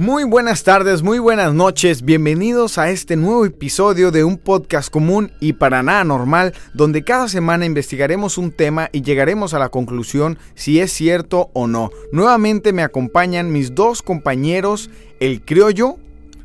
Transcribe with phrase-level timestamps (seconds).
[0.00, 5.32] Muy buenas tardes, muy buenas noches, bienvenidos a este nuevo episodio de un podcast común
[5.40, 10.38] y para nada normal, donde cada semana investigaremos un tema y llegaremos a la conclusión
[10.54, 11.90] si es cierto o no.
[12.12, 14.88] Nuevamente me acompañan mis dos compañeros,
[15.18, 15.96] el criollo.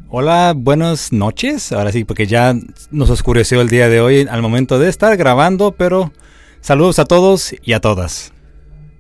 [0.10, 1.72] Hola, buenas noches.
[1.74, 2.56] Ahora sí, porque ya
[2.90, 6.12] nos oscureció el día de hoy al momento de estar grabando, pero
[6.60, 8.34] saludos a todos y a todas.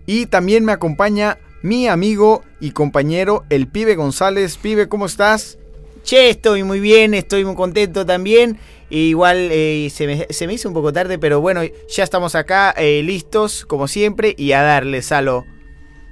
[0.05, 4.58] Y también me acompaña mi amigo y compañero, el pibe González.
[4.58, 5.58] Pibe, ¿cómo estás?
[6.04, 8.59] Che, estoy muy bien, estoy muy contento también.
[8.90, 10.05] igual eh, se,
[10.45, 14.52] me, hizo un poco tarde, pero bueno, ya estamos acá eh, listos, como siempre, y
[14.52, 15.45] a darle, Salo.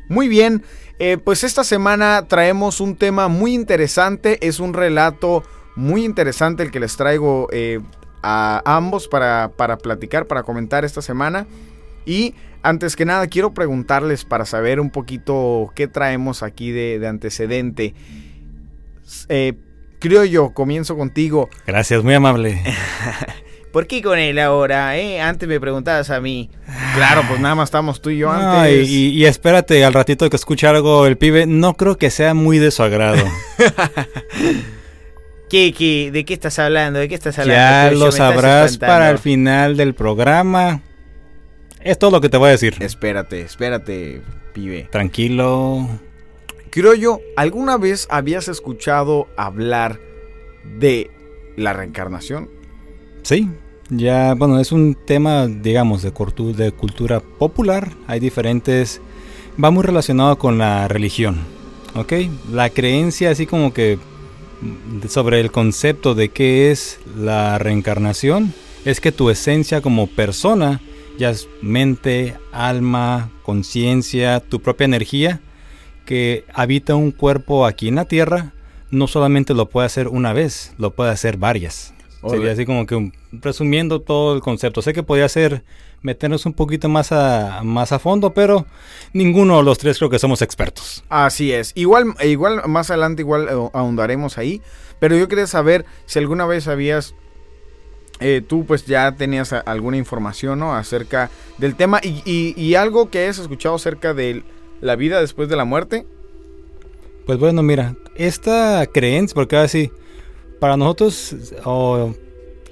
[0.08, 0.64] Muy bien,
[1.00, 5.44] eh, pues esta semana traemos un tema muy interesante, es un relato
[5.76, 7.50] muy interesante el que les traigo
[8.23, 11.45] a ambos para, para platicar, para comentar esta semana.
[12.05, 17.94] Y antes que nada, quiero preguntarles para saber un poquito qué traemos aquí de, antecedente.
[19.30, 19.53] Eh,
[20.00, 21.50] creo yo, comienzo contigo.
[21.66, 22.62] Gracias, muy amable.
[23.72, 24.98] ¿Por qué con él ahora?
[24.98, 25.22] Eh?
[25.22, 26.50] Antes me preguntabas a mí.
[26.94, 28.90] Claro, pues nada más estamos tú y yo antes.
[28.90, 32.70] y, espérate, al ratito que escuche algo el pibe, no creo que sea muy de
[32.72, 33.23] su agrado.
[35.50, 37.00] ¿Qué, qué, de qué estás hablando?
[37.00, 37.97] ¿De qué estás hablando?
[37.97, 40.81] Ya lo sabrás para el final del programa.
[41.84, 42.76] Es todo lo que te voy a decir.
[42.80, 44.22] Espérate, espérate,
[44.54, 44.88] pibe.
[44.92, 45.88] Tranquilo.
[46.70, 50.00] Creo yo, ¿alguna vez habías escuchado hablar
[50.80, 51.09] de
[51.58, 52.50] la reencarnación?
[53.24, 53.50] Sí,
[53.90, 56.12] ya, bueno, es un tema, digamos, de,
[56.56, 57.92] de cultura popular.
[58.08, 59.02] Hay diferentes...
[59.62, 61.40] Va muy relacionado con la religión,
[61.96, 62.14] ¿ok?
[62.54, 64.00] La creencia así como que
[64.62, 68.54] mm, sobre el concepto de qué es la reencarnación
[68.86, 70.80] es que tu esencia como persona
[71.22, 75.39] ya es mente, alma, conciencia, tu propia energía
[76.03, 78.53] que habita un cuerpo aquí en la Tierra,
[78.89, 81.94] no solamente lo puede hacer una vez, lo puede hacer varias.
[82.28, 84.81] Sería así como que resumiendo todo el concepto.
[84.81, 85.63] Sé que podría ser
[86.01, 88.66] meternos un poquito más a, más a fondo, pero
[89.13, 91.03] ninguno de los tres creo que somos expertos.
[91.09, 91.72] Así es.
[91.75, 94.62] Igual, igual más adelante igual eh, ahondaremos ahí.
[95.00, 97.16] Pero yo quería saber si alguna vez habías
[98.22, 100.76] eh, tú pues ya tenías alguna información ¿no?
[100.76, 104.44] acerca del tema y, algo que has escuchado acerca de
[104.80, 106.06] la vida después de la muerte.
[107.26, 109.92] Pues bueno, mira, esta creencia, porque así,
[110.59, 112.14] para nosotros o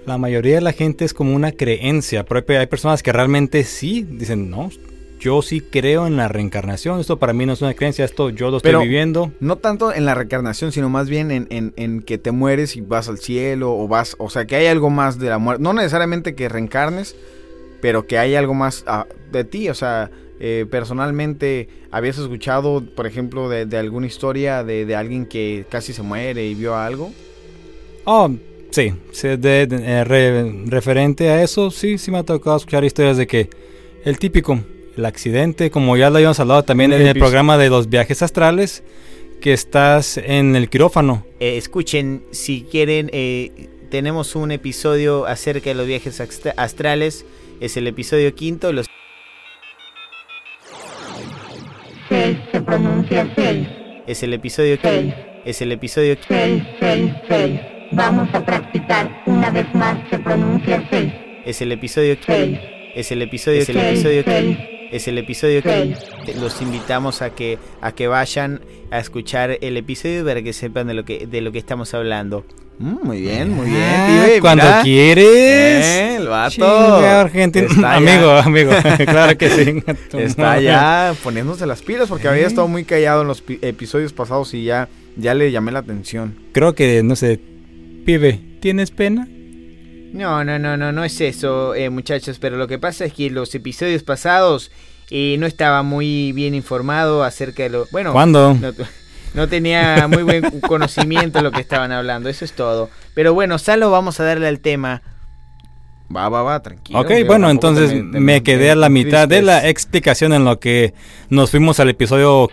[0.05, 2.59] la mayoría de la gente es como una creencia propia.
[2.59, 4.69] Hay personas que realmente sí dicen, no,
[5.19, 6.99] yo sí creo en la reencarnación.
[6.99, 9.31] Esto para mí no es una creencia, esto yo lo estoy viviendo.
[9.39, 13.19] No tanto en la reencarnación, sino más bien en, que te mueres y vas al
[13.19, 15.61] cielo o vas, o sea, que hay algo más de la muerte.
[15.61, 17.15] No necesariamente que reencarnes,
[17.81, 19.69] pero que hay algo más ah, de ti.
[19.69, 20.09] O sea,
[20.39, 26.45] eh, personalmente, ¿habías escuchado, por ejemplo, de, alguna historia de, alguien que casi se muere
[26.45, 27.11] y vio algo?
[28.05, 28.31] Oh,
[28.71, 30.03] sí, de, eh,
[30.65, 33.49] referente a eso, sí, sí me ha tocado escuchar historias de que
[34.05, 34.59] el típico
[34.99, 38.83] el accidente, como ya lo habíamos hablado también en el programa de los viajes astrales,
[39.41, 41.25] que estás en el quirófano.
[41.39, 46.21] Eh, escuchen, si quieren, eh, tenemos un episodio acerca de los viajes
[46.57, 47.25] astrales,
[47.59, 48.71] es el episodio quinto.
[48.73, 48.87] Los...
[52.09, 53.33] se pronuncia
[54.05, 55.13] Es el episodio seis.
[55.45, 57.59] Es el episodio seis, seis, seis.
[57.91, 61.13] Vamos a practicar una vez más, se pronuncia seis.
[61.45, 62.59] Es el episodio seis.
[62.95, 64.23] Es el episodio, es el episodio
[64.91, 65.95] es el episodio que
[66.39, 68.61] los invitamos a que a que vayan
[68.91, 72.45] a escuchar el episodio para que sepan de lo que de lo que estamos hablando.
[72.79, 75.25] Mm, muy bien, muy bien, ah, Cuando quieres.
[75.85, 76.95] Eh, el vato.
[77.85, 78.71] amigo, amigo.
[79.05, 79.83] claro que sí.
[80.17, 84.63] Está ya poniéndose las pilas porque había estado muy callado en los episodios pasados y
[84.63, 86.35] ya, ya le llamé la atención.
[86.53, 87.41] Creo que, no sé,
[88.05, 89.27] pibe, ¿tienes pena?
[90.13, 93.29] No, no, no, no, no es eso, eh, muchachos, pero lo que pasa es que
[93.29, 94.71] los episodios pasados
[95.11, 97.87] eh, no estaba muy bien informado acerca de lo...
[97.91, 98.57] Bueno, ¿cuándo?
[99.33, 102.89] No, tenía muy buen conocimiento de lo que estaban hablando, eso es todo.
[103.13, 105.01] Pero bueno, Salo, vamos a darle al tema.
[106.15, 106.99] Va, va, va, tranquilo.
[106.99, 110.93] Ok, bueno, entonces me, quedé a la mitad de la explicación en lo que
[111.29, 112.49] nos fuimos al episodio.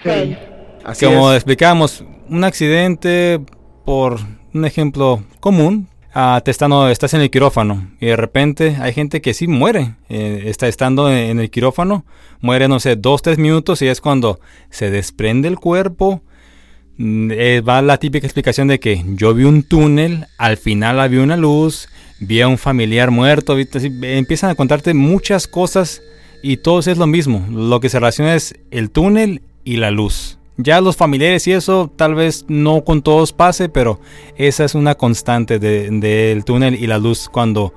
[1.01, 3.41] como explicábamos, un accidente
[3.85, 4.19] por
[4.53, 9.21] un ejemplo común, Ah, te estando, estás en el quirófano y de repente hay gente
[9.21, 12.07] que sí muere, eh, está estando en, el quirófano,
[12.41, 14.41] muere no sé, dos, tres minutos y es cuando
[14.71, 16.23] se desprende el cuerpo.
[16.97, 21.21] Mm, eh, va la típica explicación de que yo vi un túnel, al final había
[21.21, 21.87] una luz,
[22.19, 26.01] vi a un familiar muerto, empiezan a contarte muchas cosas
[26.43, 27.47] y todo es lo mismo.
[27.51, 30.39] Lo que se relaciona es el túnel y la luz.
[30.59, 34.01] Ya los familiares y eso tal vez no con todos pase, pero
[34.37, 37.75] esa es una constante del de, túnel y la luz cuando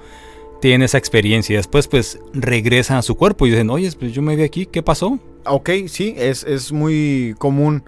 [0.61, 1.57] tienen esa experiencia.
[1.57, 4.81] Después pues regresan a su cuerpo y dicen, oye, pues yo me vi aquí, ¿qué
[4.81, 5.19] pasó?
[5.45, 7.83] Ok, sí, es, es muy común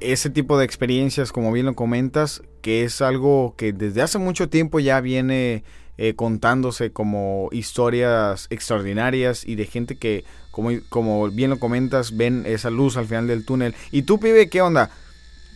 [0.00, 4.48] ese tipo de experiencias, como bien lo comentas, que es algo que desde hace mucho
[4.48, 5.64] tiempo ya viene
[5.96, 12.44] eh, contándose como historias extraordinarias y de gente que, como, como bien lo comentas, ven
[12.46, 13.74] esa luz al final del túnel.
[13.92, 14.90] ¿Y tú, pibe, qué onda?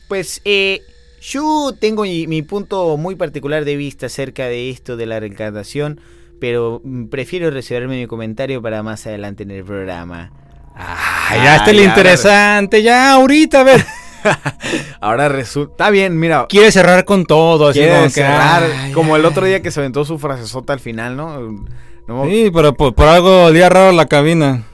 [0.09, 0.83] Pues eh,
[1.21, 6.01] yo tengo mi, punto muy particular de vista acerca de esto de la reencarnación,
[6.41, 6.81] pero
[7.11, 10.31] prefiero reservarme mi comentario para más adelante en el programa.
[10.77, 13.85] Ah, ya está lo interesante, ya ahorita, a ver.
[15.01, 15.73] Ahora resulta.
[15.73, 16.47] Está bien, mira.
[16.49, 17.69] Quiere cerrar con todo.
[17.69, 18.63] Así quiere como cerrar.
[18.95, 21.39] como el otro día que se aventó su frasezota al final, ¿no?
[22.25, 24.65] Sí, pero por, algo día raro la cabina.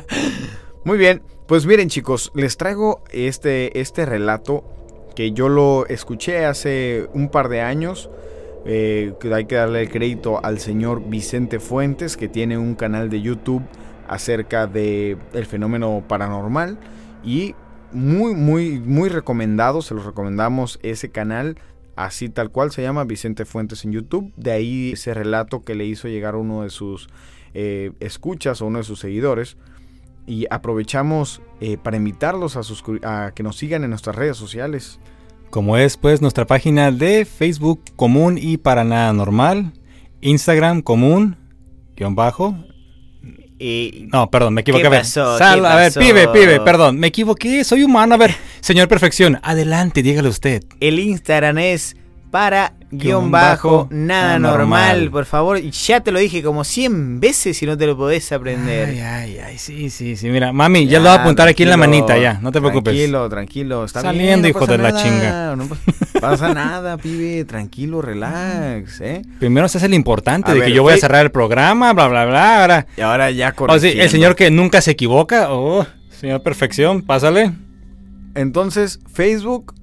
[0.84, 1.22] Muy bien.
[1.46, 4.64] Pues miren, chicos, les traigo este, este relato
[5.14, 8.10] que yo lo escuché hace un par de años.
[8.66, 13.20] Eh, hay que darle el crédito al señor Vicente Fuentes, que tiene un canal de
[13.20, 13.62] YouTube
[14.08, 16.78] acerca de el fenómeno paranormal.
[17.24, 17.54] Y
[17.92, 19.82] muy, muy, muy recomendado.
[19.82, 21.58] Se los recomendamos ese canal.
[21.96, 24.32] Así tal cual se llama Vicente Fuentes en YouTube.
[24.36, 27.08] De ahí ese relato que le hizo llegar uno de sus
[27.52, 29.56] eh, escuchas o uno de sus seguidores.
[30.26, 32.62] Y aprovechamos eh, para invitarlos a,
[33.02, 35.00] a que nos sigan en nuestras redes sociales.
[35.50, 39.72] Como es pues nuestra página de Facebook común y para nada normal.
[40.20, 41.36] Instagram común,
[41.96, 42.54] guion bajo,
[44.12, 44.86] no, perdón, me equivoqué.
[44.86, 45.04] a ver,
[45.66, 48.14] a ver, pibe, pibe, perdón, me equivoqué, soy humano.
[48.14, 50.64] A ver, señor Perfección, adelante, dígale usted.
[50.80, 51.96] El Instagram es
[52.30, 55.60] para guion bajo, nada normal, por favor.
[55.60, 58.88] Ya te lo dije como 100 veces y no te lo podés aprender.
[58.88, 60.28] Ay, ay, ay, sí, sí, sí.
[60.28, 62.94] Mira, mami, ya, lo voy a apuntar aquí en la manita, ya, no te preocupes.
[62.94, 65.56] Tranquilo, tranquilo, está Saliendo, hijo de la chinga.
[65.56, 65.68] No
[66.20, 69.22] pasa nada, pibe, tranquilo, relax, ¿eh?
[69.38, 72.26] Primero se hace el importante de que yo voy a cerrar el programa, bla, bla,
[72.26, 72.60] bla.
[72.60, 77.02] Ahora, y ahora ya oh, sí, El señor que nunca se equivoca, oh, señor perfección,
[77.02, 77.52] pásale.
[78.34, 79.74] Entonces, Facebook,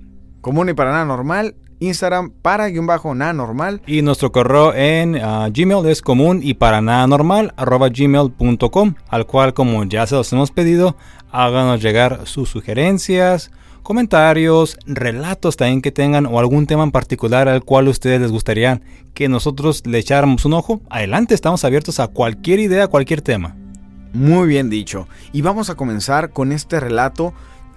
[0.42, 3.82] común y para nada normal, Instagram para guion bajo nada normal.
[3.86, 9.26] Y nuestro correo en ah, Gmail es común y para nada normal arroba gmail.com al
[9.28, 10.96] cual como ya se los hemos pedido
[11.32, 13.52] háganos llegar sus sugerencias,
[13.88, 18.82] comentarios, relatos también que tengan o algún tema en particular al cual ustedes les gustaría
[19.14, 20.82] que nosotros le echáramos un ojo.
[20.90, 23.56] Adelante, estamos abiertos a cualquier idea, cualquier tema.
[24.12, 25.08] Muy bien dicho.
[25.32, 27.34] Y vamos a comenzar con este relato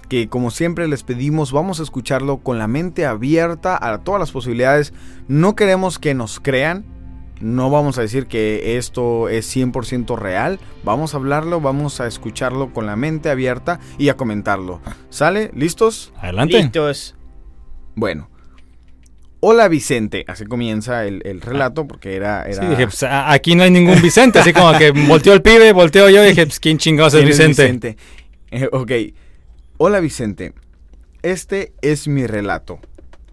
[0.08, 4.32] que como siempre les pedimos vamos a escucharlo con la mente abierta a todas las
[4.32, 4.92] posibilidades.
[5.28, 6.84] No queremos que nos crean,
[7.40, 12.72] no vamos a decir que esto es 100% real, vamos a hablarlo, vamos a escucharlo
[12.72, 14.80] con la mente abierta y a comentarlo.
[15.08, 15.50] ¿Sale?
[15.54, 16.12] ¿Listos?
[16.18, 16.62] Adelante.
[16.62, 17.16] Listos.
[17.94, 18.28] Bueno.
[19.42, 22.44] Hola Vicente, así comienza el, relato porque era...
[22.44, 22.62] era...
[22.62, 26.10] Sí, dije, pues, aquí no hay ningún Vicente, así como que volteó el pibe, volteó
[26.10, 27.62] yo y dije, pues, ¿quién chingados es Vicente?
[27.62, 27.96] Vicente?
[28.50, 28.92] Eh, ok,
[29.82, 30.52] Hola Vicente,
[31.22, 32.80] este es mi relato,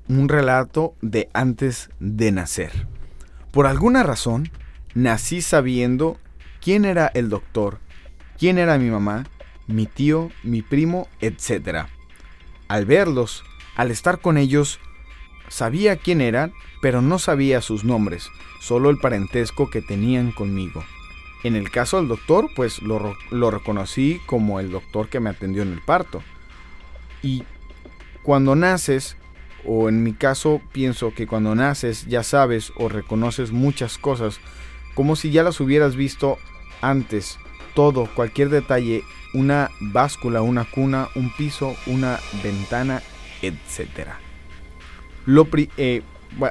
[0.08, 2.88] un relato de antes de nacer.
[3.52, 4.50] Por alguna razón,
[4.94, 6.18] nací sabiendo
[6.62, 7.80] quién era el doctor,
[8.38, 9.26] quién era mi mamá,
[9.68, 11.88] mi tío, mi primo, etc.
[12.68, 13.44] Al verlos,
[13.76, 14.80] al estar con ellos,
[15.48, 20.84] sabía quién eran, pero no sabía sus nombres, solo el parentesco que tenían conmigo.
[21.44, 25.62] En el caso del doctor, pues lo, lo reconocí como el doctor que me atendió
[25.62, 26.24] en el parto.
[27.22, 27.44] Y
[28.24, 29.16] cuando naces,
[29.68, 34.40] o en mi caso pienso que cuando naces ya sabes o reconoces muchas cosas,
[34.96, 36.38] como si ya las hubieras visto
[36.82, 37.38] antes,
[37.76, 43.04] todo, cualquier detalle, una báscula, una cuna, un piso, una ventana,
[43.42, 44.10] etc.
[45.26, 46.02] Lo eh,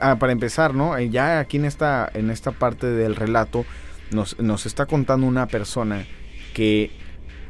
[0.00, 0.96] ah, para empezar, ¿no?
[0.96, 3.64] Eh, ya aquí en esta, en esta parte del relato
[4.12, 6.06] nos, nos está contando una persona
[6.54, 6.90] que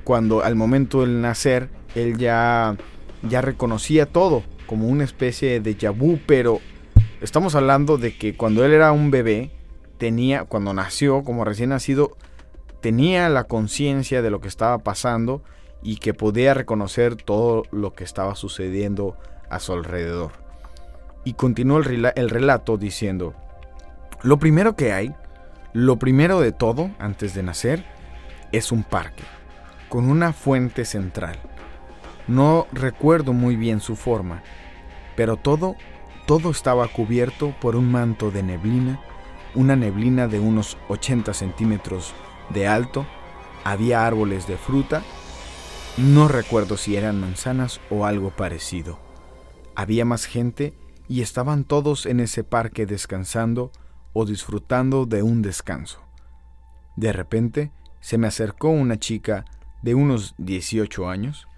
[0.05, 2.77] cuando al momento del nacer, él ya
[3.23, 6.61] ya reconocía todo como una especie de vu, pero
[7.21, 9.51] estamos hablando de que cuando él era un bebé,
[9.99, 12.17] tenía, cuando nació, como recién nacido,
[12.81, 15.43] tenía la conciencia de lo que estaba pasando
[15.83, 19.17] y que podía reconocer todo lo que estaba sucediendo
[19.49, 20.33] a su alrededor.
[21.25, 23.35] Y continuó el, el relato diciendo,
[24.23, 25.15] lo primero que hay,
[25.73, 27.85] lo primero de todo, antes de nacer,
[28.53, 29.25] es un parque,
[29.89, 31.39] con una fuente central
[32.29, 34.43] no recuerdo muy bien su forma,
[35.17, 35.77] pero todo,
[36.27, 39.01] todo estaba cubierto por un manto de neblina,
[39.55, 42.15] una neblina de unos 80 centímetros
[42.51, 43.07] de alto,
[43.65, 45.03] había árboles de fruta
[45.97, 49.01] No recuerdo si eran manzanas o algo parecido.
[49.75, 50.75] Había más gente
[51.09, 53.73] y estaban todos en ese parque descansando
[54.13, 56.01] o disfrutando de un descanso.
[56.97, 59.47] De repente se me acercó una chica
[59.83, 61.49] de unos 18 años.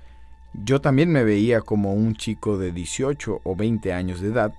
[0.64, 4.54] Yo también me veía como un chico de 18 o 20 años de edad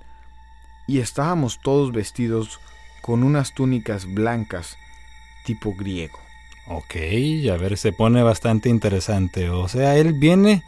[0.88, 2.60] y estábamos todos vestidos
[3.02, 4.78] con unas túnicas blancas
[5.46, 6.20] tipo griego.
[6.68, 6.96] Ok,
[7.52, 9.50] a ver, se pone bastante interesante.
[9.50, 10.64] O sea, él viene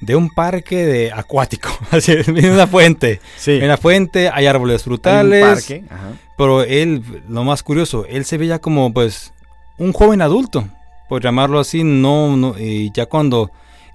[0.00, 3.20] de un parque de acuático, así viene una fuente.
[3.36, 3.52] Sí.
[3.52, 5.42] En la fuente hay árboles frutales.
[5.42, 6.12] un parque, ajá.
[6.36, 9.32] Pero él, lo más curioso, él se veía como pues
[9.76, 10.66] un joven adulto,
[11.08, 13.50] por llamarlo así, no, no y ya cuando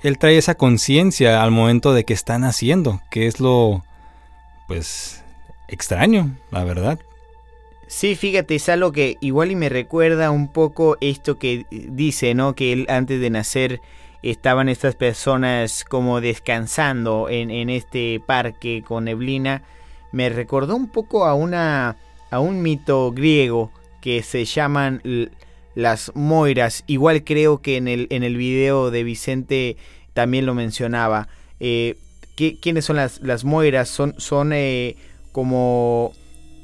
[0.07, 3.83] él trae esa conciencia al momento de que están haciendo, que es lo
[4.67, 5.23] pues
[5.67, 6.99] extraño, la verdad.
[7.87, 12.55] Sí, fíjate, es algo que igual y me recuerda un poco esto que dice, ¿no?
[12.55, 13.81] Que él antes de nacer
[14.21, 19.63] estaban estas personas como descansando en, en este parque con neblina.
[20.11, 21.95] Me recordó un poco a una
[22.31, 23.71] a un mito griego
[24.01, 25.01] que se llaman
[25.75, 26.83] las moiras.
[26.87, 29.77] Igual creo que en el en el video de Vicente
[30.15, 31.27] también lo mencionaba.
[31.59, 31.97] Eh,
[32.35, 33.89] ¿qué- ¿Quiénes son las, las moiras?
[33.89, 34.95] Son son eh,
[35.31, 36.13] como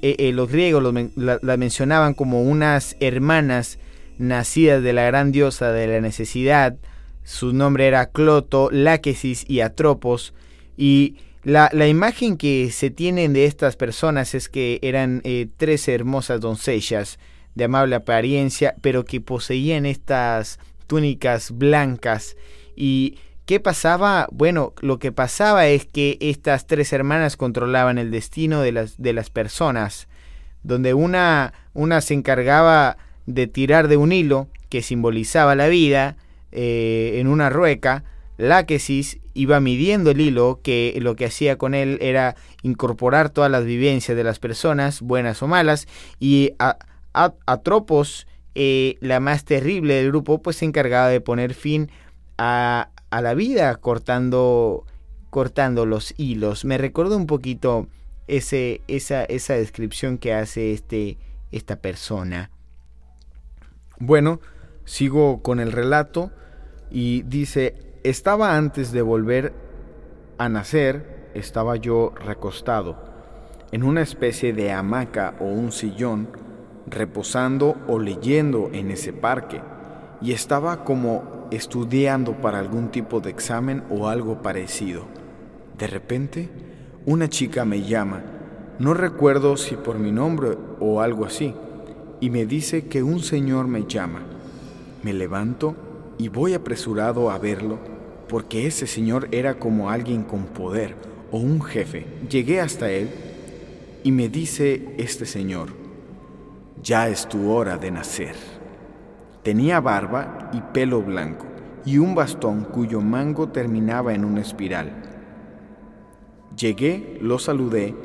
[0.01, 3.77] eh, los griegos los la, mencionaban como unas hermanas
[4.17, 6.77] nacidas de la gran diosa de la necesidad.
[7.23, 10.33] Su nombre era Cloto, Láquesis y Atropos.
[10.77, 15.21] Y la, la imagen que se tienen de estas personas es que eran
[15.57, 17.19] tres hermosas doncellas
[17.55, 22.35] de amable apariencia, pero que poseían estas túnicas blancas.
[22.75, 23.17] ¿Y
[23.51, 24.29] qué pasaba?
[24.31, 29.11] Bueno, lo que pasaba es que estas tres hermanas controlaban el destino de las, de
[29.11, 30.07] las personas,
[30.63, 36.15] donde una, una se encargaba de tirar de un hilo que simbolizaba la vida
[36.53, 38.05] eh, en una rueca,
[38.37, 43.65] Láquesis iba midiendo el hilo, que lo que hacía con él era incorporar todas las
[43.65, 45.89] vivencias de las personas, buenas o malas,
[46.21, 46.77] y a,
[47.13, 51.91] a- Atropos, eh, la más terrible del grupo, pues se encargaba de poner fin
[52.37, 54.85] a, a la vida cortando,
[55.29, 56.65] cortando los hilos.
[56.65, 57.87] Me recordó un poquito
[58.27, 61.17] ese, esa, esa descripción que hace este,
[61.51, 62.49] esta persona.
[63.99, 64.39] Bueno,
[64.85, 66.31] sigo con el relato
[66.89, 69.53] y dice, estaba antes de volver
[70.37, 73.11] a nacer, estaba yo recostado
[73.71, 76.29] en una especie de hamaca o un sillón,
[76.87, 79.61] reposando o leyendo en ese parque,
[80.21, 85.05] y estaba como estudiando para algún tipo de examen o algo parecido.
[85.77, 86.49] De repente,
[87.05, 88.23] una chica me llama,
[88.79, 91.53] no recuerdo si por mi nombre o algo así,
[92.19, 94.21] y me dice que un señor me llama.
[95.03, 95.75] Me levanto
[96.17, 97.79] y voy apresurado a verlo,
[98.29, 100.95] porque ese señor era como alguien con poder
[101.31, 102.05] o un jefe.
[102.29, 103.09] Llegué hasta él
[104.03, 105.69] y me dice este señor,
[106.83, 108.50] ya es tu hora de nacer.
[109.43, 111.45] Tenía barba y pelo blanco
[111.83, 114.91] y un bastón cuyo mango terminaba en una espiral.
[116.55, 117.95] Llegué, lo saludé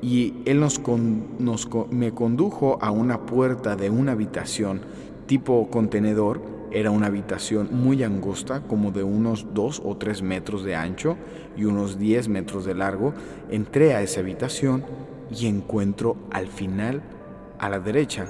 [0.00, 1.26] y él nos con-
[1.90, 4.80] me condujo a una puerta de una habitación
[5.26, 6.40] tipo contenedor.
[6.70, 11.16] Era una habitación muy angosta, como de unos 2 o 3 metros de ancho
[11.56, 13.12] y unos 10 metros de largo.
[13.50, 14.84] Entré a esa habitación
[15.30, 17.02] y encuentro al final,
[17.58, 18.26] a la derecha,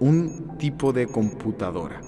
[0.00, 2.00] un tipo de computadora.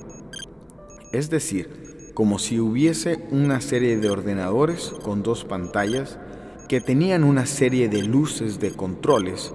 [1.13, 6.19] Es decir, como si hubiese una serie de ordenadores con dos pantallas
[6.69, 9.53] que tenían una serie de luces de controles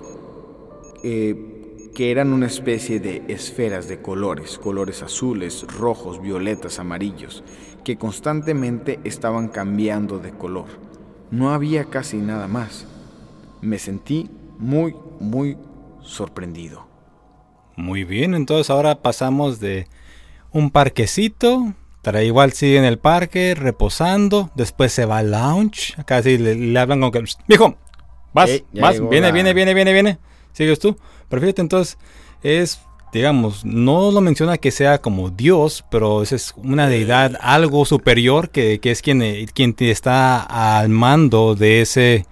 [1.04, 7.42] eh, que eran una especie de esferas de colores, colores azules, rojos, violetas, amarillos,
[7.86, 10.66] que constantemente estaban cambiando de color.
[11.32, 12.86] No había casi nada más.
[13.62, 15.58] Me sentí muy, muy
[16.02, 16.95] sorprendido.
[17.78, 19.88] Muy bien, entonces ahora pasamos de
[20.52, 26.22] un parquecito, para igual sigue en el parque, reposando, después se va al lounge, acá
[26.24, 27.76] sí le, le hablan como que, viejo,
[28.34, 28.50] vas,
[28.82, 30.18] vas, viene, la- viene, viene, viene, viene,
[30.54, 30.98] sigues tú.
[31.28, 31.98] Pero fíjate, entonces
[32.44, 32.80] es,
[33.12, 38.80] digamos, no lo menciona que sea como Dios, pero es una deidad, algo superior que,
[38.80, 40.42] que es quien, quien te está
[40.78, 42.26] al mando de ese,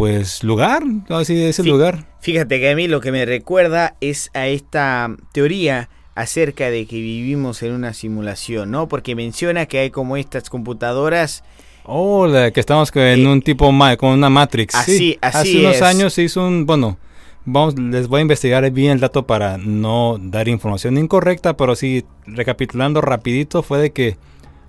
[0.00, 1.68] pues, lugar, así de ese Sí.
[1.68, 2.06] lugar.
[2.20, 6.96] Fíjate que a mí lo que me recuerda es a esta teoría acerca de que
[6.96, 8.88] vivimos en una simulación, ¿no?
[8.88, 11.44] Porque menciona que hay como estas computadoras
[11.84, 14.74] Oh, la que estamos en Eh, un tipo con una Matrix.
[14.74, 15.18] así- sí.
[15.20, 16.98] así Hace unos años se hizo un, bueno,
[17.44, 22.04] vamos, les voy a investigar bien el dato para no dar información incorrecta, pero sí,
[22.26, 24.16] recapitulando rapidito, fue de que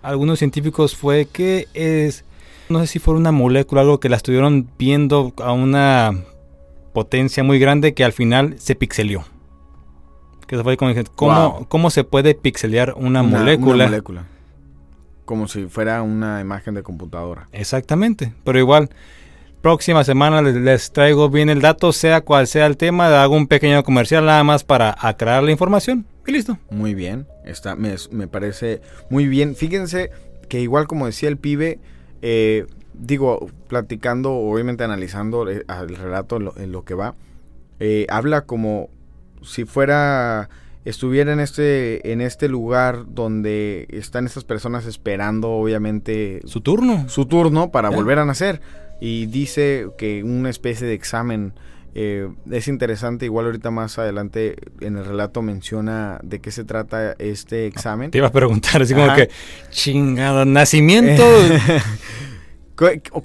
[0.02, 2.26] algunos científicos fue que es,
[2.72, 6.12] no sé si fue una molécula, algo que la estuvieron viendo a una
[6.94, 9.24] potencia muy grande que al final se pixelió.
[10.48, 13.76] Que fue como, ¿cómo, ¿cómo se puede pixelear una, molécula?
[13.76, 14.26] Una molécula.
[15.26, 17.48] Como si fuera una imagen de computadora.
[17.54, 18.90] Exactamente, pero igual
[19.62, 23.84] próxima semana les, traigo bien el dato, sea cual sea el tema, hago un pequeño
[23.84, 26.58] comercial nada más para aclarar la información y listo.
[26.70, 27.98] Muy bien, está, me,
[28.28, 29.56] parece muy bien.
[29.56, 30.12] Fíjense
[30.50, 31.80] que igual como decía el pibe,
[32.22, 37.16] eh, digo, platicando, obviamente analizando el, relato en lo, que va,
[37.80, 38.90] eh, habla como
[39.42, 40.50] si fuera
[40.84, 47.08] estuviera en este en este lugar donde están estas personas esperando obviamente su turno.
[47.08, 48.62] su turno para volver a nacer.
[49.00, 51.54] Y dice que una especie de examen
[51.94, 57.14] eh, es interesante, igual ahorita más adelante en el relato menciona de qué se trata
[57.20, 58.12] este examen.
[58.12, 59.30] Te iba a preguntar, así como que,
[59.70, 61.24] chingado, nacimiento.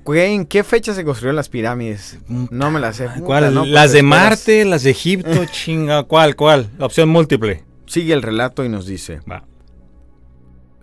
[0.06, 2.18] ¿En qué fecha se construyeron las pirámides?
[2.28, 3.08] No me las sé.
[3.25, 3.73] ¿Cuál?
[3.73, 6.70] las de Marte, las de Egipto, chinga, ¿cuál, cuál?
[6.78, 7.64] La opción múltiple.
[7.87, 9.44] Sigue el relato y nos dice, Va.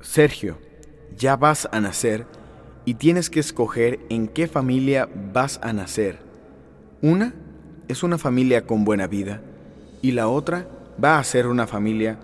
[0.01, 0.57] Sergio,
[1.17, 2.25] ya vas a nacer
[2.85, 6.19] y tienes que escoger en qué familia vas a nacer.
[7.01, 7.33] Una
[7.87, 9.41] es una familia con buena vida
[10.01, 10.67] y la otra
[11.03, 12.19] va a ser una familia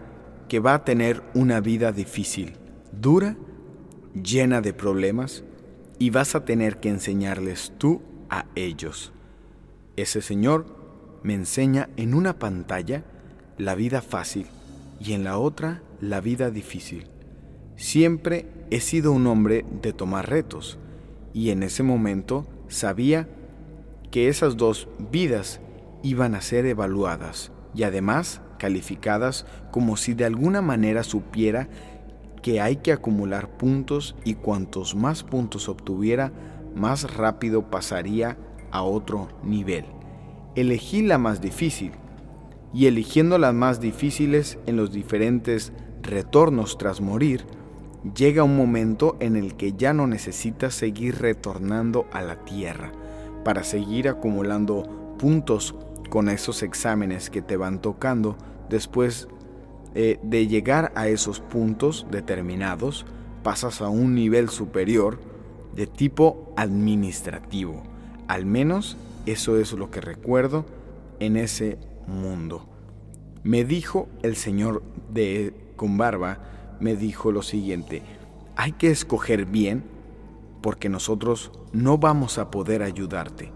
[0.47, 2.53] que va a tener una vida difícil,
[2.91, 3.35] dura,
[4.13, 5.43] llena de problemas
[5.99, 9.11] y vas a tener que enseñarles tú a ellos.
[9.95, 10.65] Ese señor
[11.23, 13.03] me enseña en una pantalla
[13.57, 14.47] la vida fácil
[14.99, 17.07] y en la otra la vida difícil.
[17.75, 20.77] Siempre he sido un hombre de tomar retos
[21.33, 23.27] y en ese momento sabía
[24.11, 25.61] que esas dos vidas
[26.03, 31.69] iban a ser evaluadas y además calificadas como si de alguna manera supiera
[32.41, 36.31] que hay que acumular puntos y cuantos más puntos obtuviera,
[36.75, 38.37] más rápido pasaría
[38.71, 39.85] a otro nivel.
[40.55, 41.91] Elegí la más difícil
[42.73, 47.45] y eligiendo las más difíciles en los diferentes retornos tras morir,
[48.15, 52.91] llega un momento en el que ya no necesitas seguir retornando a la Tierra
[53.43, 55.75] para seguir acumulando puntos
[56.09, 58.37] con esos exámenes que te van tocando
[58.69, 59.27] después
[59.95, 63.05] eh, de llegar a esos puntos determinados
[63.43, 65.19] pasas a un nivel superior
[65.75, 67.83] de tipo administrativo.
[68.27, 70.65] Al menos eso es lo que recuerdo
[71.19, 72.67] en ese mundo.
[73.43, 76.39] Me dijo el señor de con barba
[76.79, 78.01] me dijo lo siguiente,
[78.55, 79.83] hay que escoger bien
[80.61, 83.51] porque nosotros no vamos a poder ayudarte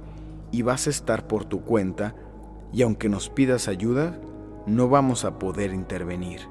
[0.51, 2.15] y vas a estar por tu cuenta
[2.71, 4.19] y aunque nos pidas ayuda,
[4.65, 6.41] no vamos a poder intervenir.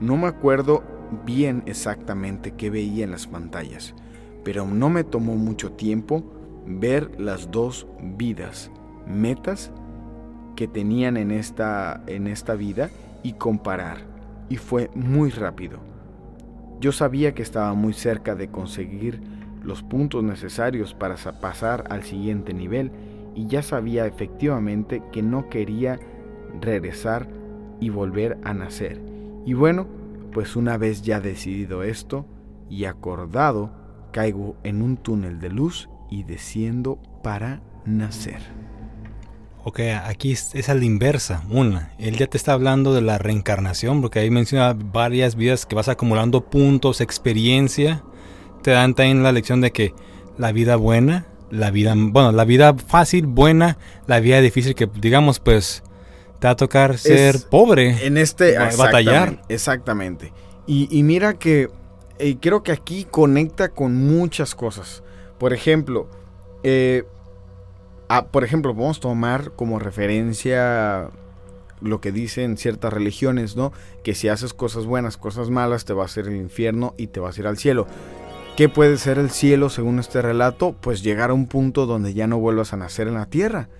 [0.00, 0.82] No me acuerdo
[1.24, 3.94] bien exactamente qué veía en las pantallas,
[4.44, 6.24] pero no me tomó mucho tiempo
[6.66, 8.70] ver las dos vidas,
[9.06, 9.70] metas
[10.56, 12.90] que tenían en esta, en esta vida
[13.22, 13.98] y comparar
[14.48, 15.91] y fue muy rápido.
[16.82, 19.20] Yo sabía que estaba muy cerca de conseguir
[19.62, 22.90] los puntos necesarios para pasar al siguiente nivel
[23.36, 26.00] y ya sabía efectivamente que no quería
[26.60, 27.28] regresar
[27.78, 29.00] y volver a nacer.
[29.46, 29.86] Y bueno,
[30.32, 32.26] pues una vez ya decidido esto
[32.68, 33.70] y acordado,
[34.10, 38.40] caigo en un túnel de luz y desciendo para nacer.
[39.64, 41.44] Ok, aquí es, a la inversa.
[41.48, 45.76] Una, él ya te está hablando de la reencarnación, porque ahí menciona varias vidas que
[45.76, 48.02] vas acumulando puntos, experiencia.
[48.62, 49.94] Te dan también la lección de que
[50.36, 55.38] la vida buena, la vida, bueno, la vida fácil, buena, la vida difícil, que digamos,
[55.38, 55.84] pues
[56.40, 58.04] te va a tocar ser pobre.
[58.04, 59.42] En este, batallar.
[59.48, 60.32] Exactamente.
[60.66, 61.68] Y, mira que
[62.18, 65.04] eh, creo que aquí conecta con muchas cosas.
[65.38, 66.08] Por ejemplo,
[66.64, 67.04] eh,
[68.14, 71.08] Ah, por ejemplo, podemos tomar como referencia
[71.80, 73.72] lo que dicen ciertas religiones, ¿no?
[74.04, 77.20] Que si haces cosas buenas, cosas malas, te va a hacer el infierno y te
[77.20, 77.86] vas a ir al cielo.
[78.54, 80.76] ¿Qué puede ser el cielo según este relato?
[80.78, 83.70] Pues llegar a un punto donde ya no vuelvas a nacer en la tierra,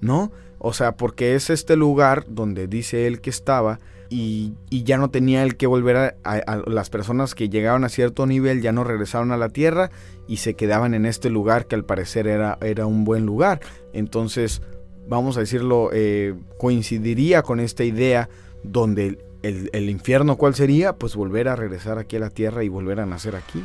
[0.00, 0.30] ¿no?
[0.60, 5.44] O sea, porque es este lugar donde dice él que estaba y, ya no tenía
[5.44, 9.36] el que volver a, las personas que llegaban a cierto nivel, ya no regresaron a
[9.36, 9.90] la tierra
[10.26, 13.60] y se quedaban en este lugar que al parecer era, era un buen lugar.
[13.92, 14.62] Entonces,
[15.08, 18.28] vamos a decirlo, eh, coincidiría con esta idea
[18.64, 20.94] donde el, infierno, ¿cuál sería?
[20.94, 23.62] Pues volver a regresar aquí a la tierra y volver a nacer aquí.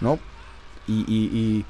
[0.00, 0.18] ¿No?
[0.88, 1.64] Y, y,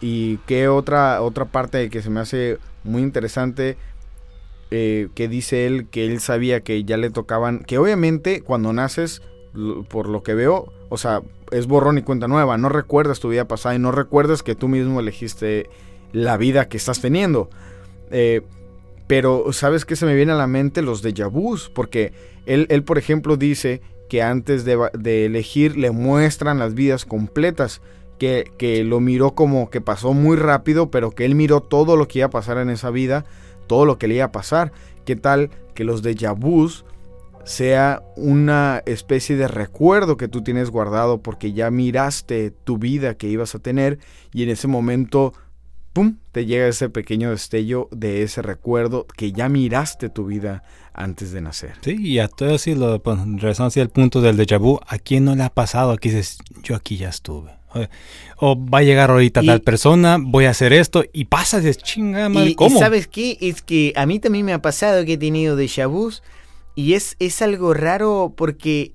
[0.00, 3.76] y, qué otra, otra parte que se me hace muy interesante,
[4.76, 9.22] eh, que dice él que él sabía que ya le tocaban, que obviamente cuando naces
[9.88, 12.58] por lo que veo, o sea, es borrón y cuenta nueva.
[12.58, 15.70] No recuerdas tu vida pasada y no recuerdas que tú mismo elegiste
[16.12, 17.48] la vida que estás teniendo.
[18.10, 18.42] Eh,
[19.06, 20.82] pero, ¿sabes qué se me viene a la mente?
[20.82, 22.12] Los de vus, porque
[22.44, 27.80] él, él, por ejemplo, dice que antes de, de, elegir le muestran las vidas completas,
[28.18, 32.08] que, que lo miró como que pasó muy rápido, pero que él miró todo lo
[32.08, 33.24] que iba a pasar en esa vida,
[33.66, 34.72] todo lo que le iba a pasar.
[35.04, 36.84] ¿Qué tal que los de vus
[37.44, 43.28] sea una especie de recuerdo que tú tienes guardado porque ya miraste tu vida que
[43.28, 43.98] ibas a tener
[44.32, 45.34] y en ese momento
[45.94, 51.32] ¡pum!, te llega ese pequeño destello de ese recuerdo que ya miraste tu vida antes
[51.32, 51.74] de nacer.
[51.82, 54.98] Sí, y a todo así, lo, pues, regresando hacia el punto del déjà vu, ¿a
[54.98, 55.92] quién no le ha pasado?
[55.92, 57.52] Aquí dices, yo aquí ya estuve.
[58.36, 62.28] O va a llegar ahorita tal persona, voy a hacer esto, y pasa de chinga,
[62.28, 62.76] madre, ¿cómo?
[62.76, 63.38] Y ¿sabes qué?
[63.40, 66.22] Es que a mí también me ha pasado que he tenido déjà vus,
[66.74, 68.92] y es, es algo raro porque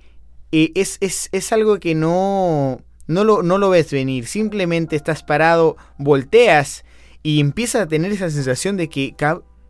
[0.52, 2.82] eh, es, es, es algo que no...
[3.08, 6.86] No lo, no lo ves venir, simplemente estás parado, volteas
[7.24, 9.16] y empieza a tener esa sensación de que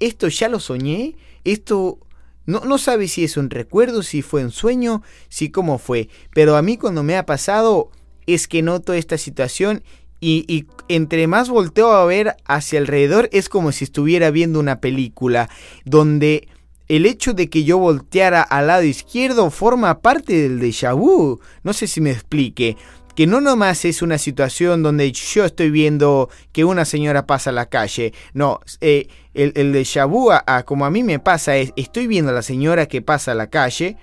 [0.01, 1.99] esto ya lo soñé, esto
[2.45, 6.57] no, no sabe si es un recuerdo, si fue un sueño, si cómo fue, pero
[6.57, 7.91] a mí cuando me ha pasado
[8.33, 9.83] es que noto esta situación
[10.19, 14.81] y, y, entre más volteo a ver hacia alrededor es como si estuviera viendo una
[14.81, 15.49] película
[15.85, 16.47] donde
[16.89, 21.39] el hecho de que yo volteara al lado izquierdo forma parte del déjà vu.
[21.63, 22.75] No sé si me explique
[23.15, 27.53] que no nomás es una situación donde yo estoy viendo que una señora pasa a
[27.53, 31.73] la calle, no, eh, el, el déjà vu, a, como a mí me pasa, es
[31.75, 33.97] estoy viendo a la señora que pasa a la calle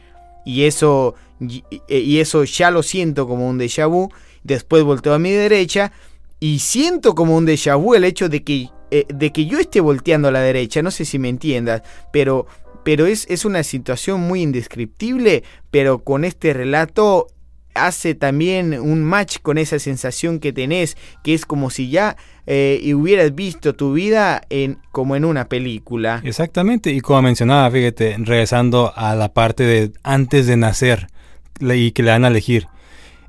[0.46, 4.08] y eso, y, y eso ya lo siento como un déjà vu,
[4.44, 5.92] después volteo a mi derecha
[6.40, 9.80] y siento como un déjà vu el hecho de que, eh, de que yo esté
[9.80, 11.82] volteando a la derecha, no sé si me entiendas,
[12.12, 12.46] pero,
[12.84, 17.26] pero es, es una situación muy indescriptible, pero con este relato
[17.74, 22.92] hace también un match con esa sensación que tenés, que es como si ya eh,
[22.94, 26.22] hubieras visto tu vida en, como en una película.
[26.24, 31.08] Exactamente, y como mencionaba, fíjate, regresando a la parte de antes de nacer
[31.60, 32.68] y que le dan a elegir.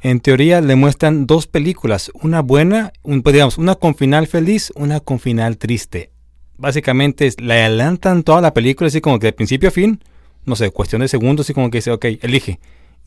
[0.02, 4.72] En teoría le muestran dos películas, una buena, un, pues, digamos, una con final feliz,
[4.76, 6.12] una con final triste.
[6.58, 10.02] Básicamente le adelantan toda la película así como que de principio a fin,
[10.46, 12.60] no sé, cuestión de segundos, así como que dice, ok, elige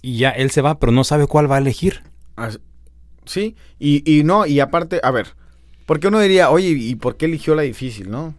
[0.03, 2.03] y ya él se va, pero no sabe cuál va a elegir.
[3.25, 5.35] Sí, y, y no, y aparte, a ver,
[5.91, 8.37] porque uno diría, oye, ¿y por qué eligió la difícil, no?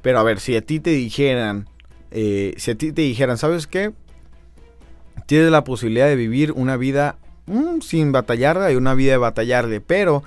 [0.00, 1.68] Pero a ver, si a ti te dijeran,
[2.12, 3.90] eh, si a ti te dijeran, ¿sabes qué?
[5.26, 9.80] Tienes la posibilidad de vivir una vida mm, sin batallarla y una vida de batallarle,
[9.80, 10.22] pero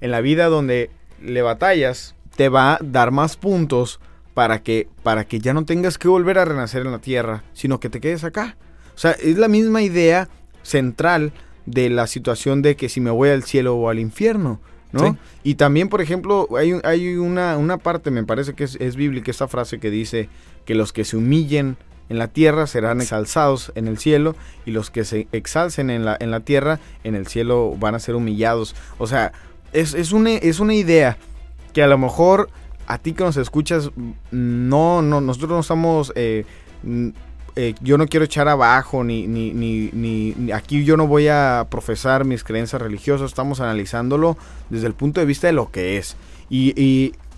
[0.00, 3.98] en la vida donde le batallas, te va a dar más puntos
[4.32, 7.80] para que, para que ya no tengas que volver a renacer en la tierra, sino
[7.80, 8.56] que te quedes acá.
[8.94, 10.28] O sea, es la misma idea
[10.62, 11.32] central
[11.66, 14.60] de la situación de que si me voy al cielo o al infierno,
[14.92, 15.16] ¿no?
[15.42, 19.30] Y también, por ejemplo, hay, hay una, una parte, me parece que es, es bíblica
[19.30, 20.28] esta frase que dice
[20.64, 21.76] que los que se humillen
[22.08, 26.16] en la tierra serán exalzados en el cielo y los que se exalcen en la,
[26.20, 28.76] en la tierra en el cielo van a ser humillados.
[28.98, 29.32] O sea,
[29.72, 31.16] es, es, una, es una idea
[31.72, 32.50] que a lo mejor
[32.86, 33.90] a ti que nos escuchas,
[34.30, 36.12] no, no nosotros no estamos...
[36.14, 36.44] Eh,
[37.54, 42.24] eh, yo no quiero echar abajo, ni, ni, ni, aquí yo no voy a profesar
[42.24, 44.38] mis creencias religiosas, estamos analizándolo
[44.70, 46.16] desde el punto de vista de lo que es.
[46.48, 46.72] Y,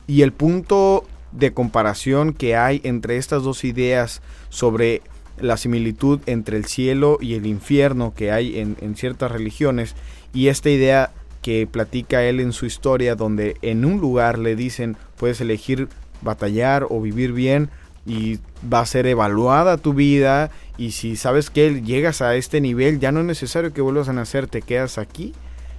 [0.06, 5.02] y, el punto de comparación que hay entre estas dos ideas sobre
[5.38, 9.96] la similitud entre el cielo y el infierno que hay en ciertas religiones
[10.32, 11.10] y esta idea
[11.42, 15.88] que platica él en su historia donde en un lugar le dicen puedes elegir
[16.22, 17.70] batallar o vivir bien
[18.06, 18.38] y
[18.72, 23.12] va a ser evaluada tu vida y si sabes que llegas a este nivel ya
[23.12, 25.32] no es necesario que vuelvas a nacer, te quedas aquí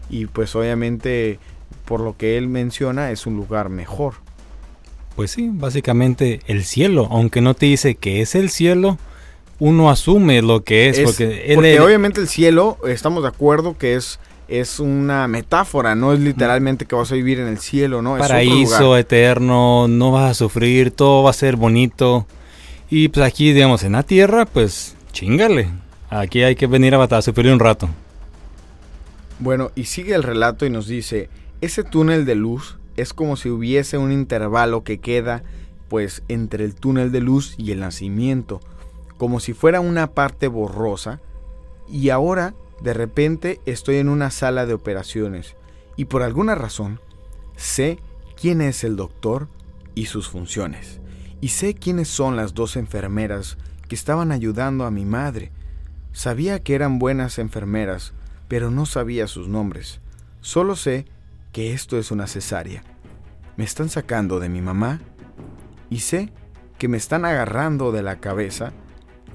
[0.09, 1.39] y pues obviamente
[1.85, 4.15] por lo que él menciona es un lugar mejor.
[5.15, 8.97] Pues sí, básicamente el cielo, aunque no te dice que es el cielo,
[9.59, 14.19] uno asume lo que es, porque, porque obviamente el cielo, estamos de acuerdo que es
[14.47, 18.17] es una metáfora, no es literalmente que vas a vivir en el cielo, ¿no?
[18.17, 22.25] Paraíso eterno, no vas a sufrir, todo va a ser bonito.
[22.89, 25.69] Y pues aquí, digamos, en la tierra, pues chingale.
[26.09, 27.89] Aquí hay que venir a, a sufrir un rato.
[29.39, 31.29] Bueno, y sigue el relato y nos dice,
[31.61, 35.43] ese túnel de luz es como si hubiese un intervalo que queda
[35.89, 38.59] pues entre el túnel de luz y el nacimiento,
[39.17, 41.21] como si fuera una parte borrosa,
[41.87, 42.55] y ahora
[42.85, 45.55] de repente estoy en una sala de operaciones
[45.95, 46.99] y por alguna razón
[47.55, 47.97] sé
[48.39, 49.47] quién es el doctor
[49.95, 51.01] y sus funciones.
[51.41, 55.51] Y sé quiénes son las dos enfermeras que estaban ayudando a mi madre.
[56.11, 58.13] Sabía que eran buenas enfermeras,
[58.47, 59.99] pero no sabía sus nombres.
[60.41, 61.07] Solo sé
[61.53, 62.83] que esto es una cesárea.
[63.57, 65.01] Me están sacando de mi mamá
[65.89, 66.31] y sé
[66.77, 68.73] que me están agarrando de la cabeza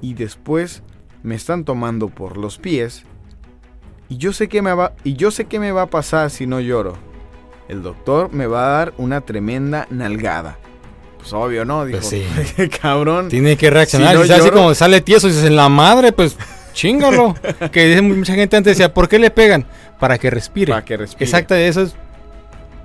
[0.01, 0.85] y después
[1.25, 3.07] me están tomando por los pies
[4.11, 6.47] y yo sé que me va y yo sé qué me va a pasar si
[6.47, 6.99] no lloro.
[7.69, 10.59] El doctor me va a dar una tremenda nalgada.
[11.19, 11.85] Pues obvio, ¿no?
[11.87, 12.25] Dijo, Pues sí.
[12.83, 13.29] cabrón.
[13.29, 14.11] Tiene que reaccionar.
[14.11, 16.37] Si no así lloro- como sale tieso y dices, en la madre, pues
[16.73, 17.35] chingalo.
[17.73, 19.65] que dice mucha gente antes decía, ¿por qué le pegan?
[19.99, 20.73] Para que respire.
[20.73, 21.25] Para que respire.
[21.27, 21.95] Exacto, esa es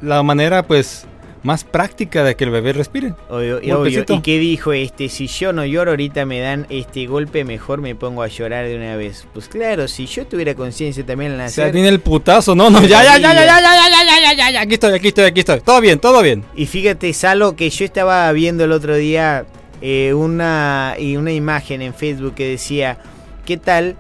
[0.02, 1.06] la manera, pues,
[1.46, 3.14] más práctica de que el bebé respire.
[3.30, 4.04] Obvio, obvio.
[4.08, 5.10] ¿Y qué dijo este?
[5.10, 8.76] Si yo no lloro ahorita me dan este golpe, mejor me pongo a llorar de
[8.76, 9.28] una vez.
[9.32, 11.72] Pues claro, si yo tuviera conciencia también al O sea, nacer.
[11.72, 12.56] tiene el putazo.
[12.56, 14.74] No, no, ya, ya, ya, ya, ya, ya, ya, ya, ya, ya, ya, ya, aquí
[14.74, 15.62] estoy, aquí estoy, aquí estoy.
[15.62, 16.44] Todo bien, todo bien.
[16.56, 19.46] Y fíjate, Salo, que yo estaba viendo el otro día
[19.82, 22.98] eh, una, y una imagen en Facebook que decía,
[23.46, 23.96] ¿qué tal?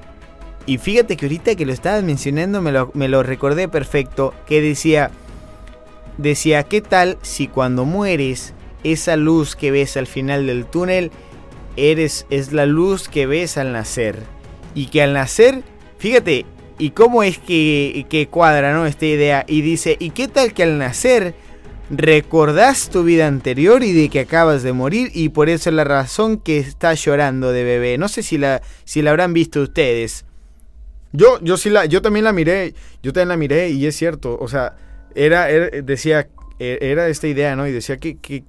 [0.65, 4.61] Y fíjate que ahorita que lo estabas mencionando me lo, me lo recordé perfecto, que
[4.61, 5.11] decía,
[6.17, 11.11] decía, ¿qué tal si cuando mueres esa luz que ves al final del túnel
[11.75, 14.19] eres, es la luz que ves al nacer?
[14.73, 15.63] Y que al nacer,
[15.97, 16.45] fíjate,
[16.77, 18.85] y cómo es que, que cuadra, ¿no?
[18.85, 19.45] Esta idea.
[19.47, 21.33] Y dice, ¿y qué tal que al nacer
[21.89, 25.83] recordás tu vida anterior y de que acabas de morir y por eso es la
[25.83, 27.97] razón que estás llorando de bebé.
[27.97, 30.25] No sé si la, si la habrán visto ustedes.
[31.11, 34.37] Yo, yo sí la, yo también la miré, yo también la miré y es cierto,
[34.39, 34.75] o sea,
[35.15, 36.27] era, era- decía,
[36.59, 37.67] eh, era esta idea, ¿no?
[37.67, 38.43] Y decía que, que,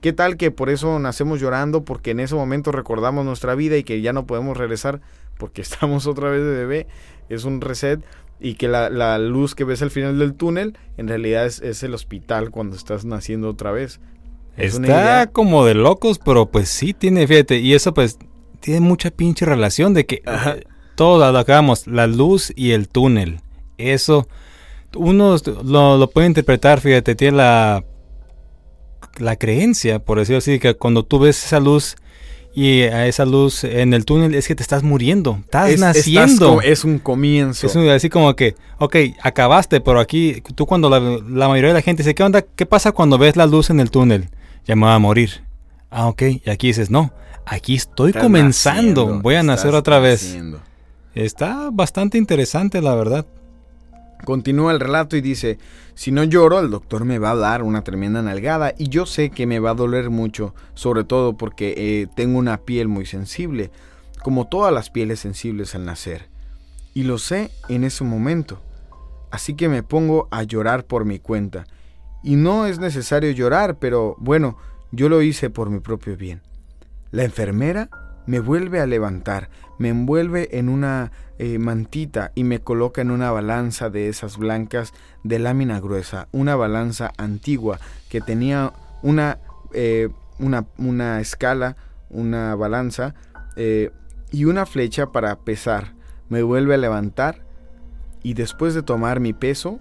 [0.00, 3.84] qué tal que por eso nacemos llorando, porque en ese momento recordamos nuestra vida y
[3.84, 5.00] que ya no podemos regresar
[5.38, 6.86] porque estamos otra vez de bebé,
[7.28, 8.00] es un reset
[8.40, 11.82] y que la, la luz que ves al final del túnel en realidad es, es
[11.84, 14.00] el hospital cuando estás naciendo otra vez.
[14.56, 18.18] Es Está como de locos, pero pues sí tiene, fíjate, y eso pues
[18.60, 20.56] tiene mucha pinche relación de que Ajá.
[20.56, 20.64] eh,
[20.96, 23.40] todo lo hagamos, la luz y el túnel.
[23.78, 24.28] Eso,
[24.96, 27.84] uno lo, lo puede interpretar, fíjate, tiene la,
[29.18, 31.96] la creencia, por decirlo así, que cuando tú ves esa luz
[32.54, 35.96] y a esa luz en el túnel es que te estás muriendo, estás Es- estás
[35.96, 36.60] naciendo.
[36.60, 37.66] es un comienzo.
[37.66, 41.74] Es un- así como que, ok, acabaste, pero aquí, tú cuando la, la mayoría de
[41.74, 42.42] la gente dice, ¿qué onda?
[42.42, 44.28] ¿Qué pasa cuando ves la luz en el túnel?
[44.66, 45.42] Ya me voy a morir.
[45.90, 46.22] Ah, ok.
[46.44, 47.12] Y aquí dices, no,
[47.46, 50.22] aquí estoy Estás comenzando, naciendo, voy a nacer otra vez.
[50.22, 50.60] naciendo.
[51.14, 53.26] Está bastante interesante, la verdad.
[54.24, 55.58] Continúa el relato y dice,
[55.94, 59.30] si no lloro, el doctor me va a dar una tremenda nalgada y yo sé
[59.30, 63.70] que me va a doler mucho, sobre todo porque eh, tengo una piel muy sensible,
[64.22, 66.28] como todas las pieles sensibles al nacer.
[66.94, 68.62] Y lo sé en ese momento.
[69.30, 71.66] Así que me pongo a llorar por mi cuenta.
[72.22, 74.56] Y no es necesario llorar, pero bueno,
[74.92, 76.42] yo lo hice por mi propio bien.
[77.10, 77.88] La enfermera
[78.26, 83.30] me vuelve a levantar, me envuelve en una eh, mantita y me coloca en una
[83.30, 84.92] balanza de esas blancas
[85.24, 89.38] de lámina gruesa, una balanza antigua que tenía una,
[89.72, 90.08] eh,
[90.38, 91.76] una, una escala,
[92.10, 93.14] una balanza
[93.56, 93.90] eh,
[94.30, 95.94] y una flecha para pesar.
[96.28, 97.44] Me vuelve a levantar
[98.22, 99.80] y después de tomar mi peso,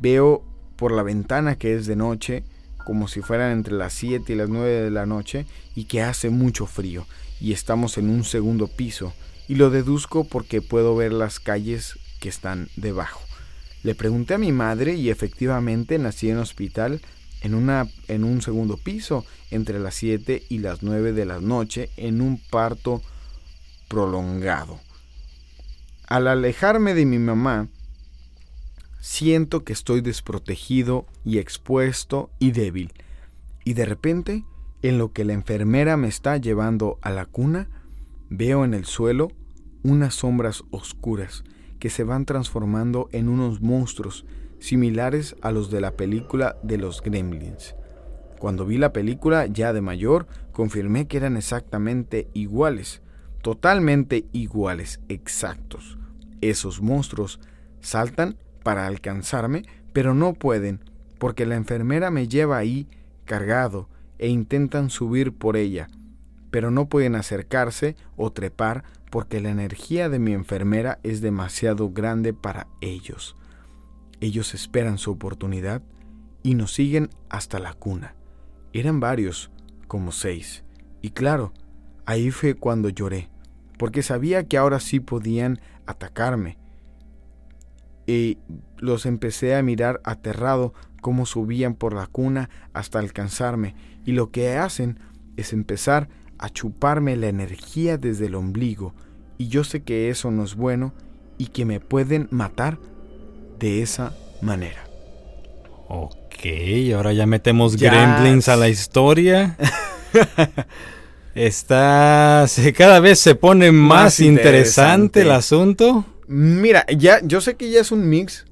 [0.00, 0.44] veo
[0.76, 2.44] por la ventana que es de noche,
[2.84, 6.30] como si fueran entre las 7 y las 9 de la noche, y que hace
[6.30, 7.06] mucho frío,
[7.40, 9.12] y estamos en un segundo piso,
[9.48, 13.20] y lo deduzco porque puedo ver las calles que están debajo.
[13.82, 17.00] Le pregunté a mi madre y efectivamente nací en hospital
[17.40, 21.90] en, una, en un segundo piso, entre las 7 y las 9 de la noche,
[21.96, 23.02] en un parto
[23.86, 24.80] prolongado.
[26.06, 27.68] Al alejarme de mi mamá,
[29.00, 32.92] siento que estoy desprotegido y expuesto y débil.
[33.64, 34.44] Y de repente,
[34.82, 37.68] en lo que la enfermera me está llevando a la cuna,
[38.30, 39.28] veo en el suelo
[39.82, 41.44] unas sombras oscuras
[41.78, 44.24] que se van transformando en unos monstruos
[44.60, 47.74] similares a los de la película de los gremlins.
[48.38, 53.02] Cuando vi la película ya de mayor, confirmé que eran exactamente iguales,
[53.42, 55.98] totalmente iguales, exactos.
[56.40, 57.40] Esos monstruos
[57.80, 60.80] saltan para alcanzarme, pero no pueden,
[61.18, 62.88] porque la enfermera me lleva ahí
[63.24, 65.88] cargado e intentan subir por ella,
[66.50, 72.32] pero no pueden acercarse o trepar porque la energía de mi enfermera es demasiado grande
[72.32, 73.36] para ellos.
[74.20, 75.82] Ellos esperan su oportunidad
[76.42, 78.14] y nos siguen hasta la cuna.
[78.72, 79.50] Eran varios,
[79.86, 80.64] como seis,
[81.00, 81.52] y claro,
[82.04, 83.28] ahí fue cuando lloré,
[83.78, 86.58] porque sabía que ahora sí podían atacarme.
[88.06, 88.38] Y
[88.78, 94.56] los empecé a mirar aterrado cómo subían por la cuna hasta alcanzarme, y lo que
[94.56, 94.98] hacen
[95.36, 96.08] es empezar
[96.38, 98.94] a chuparme la energía desde el ombligo,
[99.38, 100.92] y yo sé que eso no es bueno
[101.38, 102.78] y que me pueden matar
[103.58, 104.84] de esa manera.
[105.88, 106.44] Ok,
[106.94, 109.56] ahora ya metemos gremlins a la historia.
[111.34, 112.46] Está.
[112.48, 115.20] se- cada vez se pone más, Más interesante, interesante.
[115.22, 116.04] el asunto.
[116.26, 118.44] Mira, ya, yo sé que ya es un mix,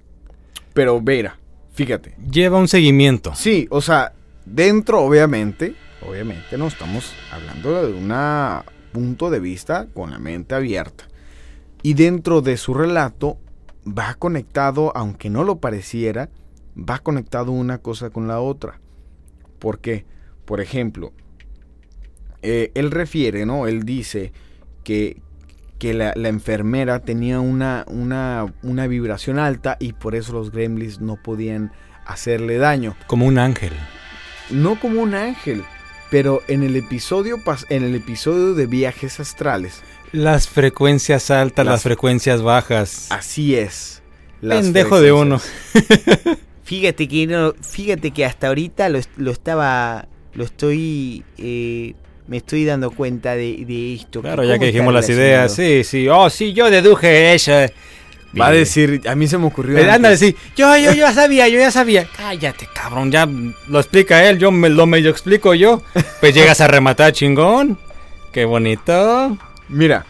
[0.73, 1.39] pero vera,
[1.77, 2.17] fíjate.
[2.31, 3.35] Lleva un seguimiento.
[3.35, 8.12] Sí, o sea, dentro, obviamente, obviamente no estamos hablando de un
[8.93, 11.05] punto de vista con la mente abierta.
[11.83, 13.39] Y dentro de su relato
[13.87, 16.31] va conectado, aunque no lo pareciera,
[16.77, 18.81] va conectado una cosa con la otra.
[19.59, 20.07] ¿Por qué?
[20.47, 21.12] Por ejemplo,
[22.43, 23.67] eh, él refiere, ¿no?
[23.67, 24.33] Él dice
[24.83, 25.21] que,
[25.79, 31.01] que la, la enfermera tenía una, una, una vibración alta y por eso los gremlins
[31.01, 31.73] no podían
[32.07, 33.73] hacerle daño Como un ángel.
[34.51, 35.65] no como un ángel,
[36.11, 37.37] pero en el episodio
[37.69, 43.09] en el episodio de viajes astrales, Las frecuencias altas, las, Las- frecuencias bajas.
[43.11, 44.03] así es.
[44.41, 45.41] Pendejo de uno.
[46.65, 51.95] Fíjate que no, fíjate que hasta ahorita lo, lo estaba, lo estoy, eh,
[52.29, 54.21] me estoy dando cuenta de, de esto.
[54.21, 55.53] Claro, ¿Cómo ya que dijimos las ideas.
[55.55, 56.09] Sí, sí.
[56.09, 57.53] Oh, sí, yo deduje eso.
[58.39, 58.65] Va a Bien.
[58.65, 59.79] decir, a mí se me ocurrió.
[59.79, 62.07] Eh, Anda a decir, yo, yo, yo ya sabía, yo ya sabía.
[62.17, 65.83] Cállate, cabrón, ya lo explica él, yo me lo medio explico yo.
[66.21, 67.79] Pues llegas a rematar, chingón.
[68.33, 69.39] Qué bonito.
[69.69, 70.05] Mira,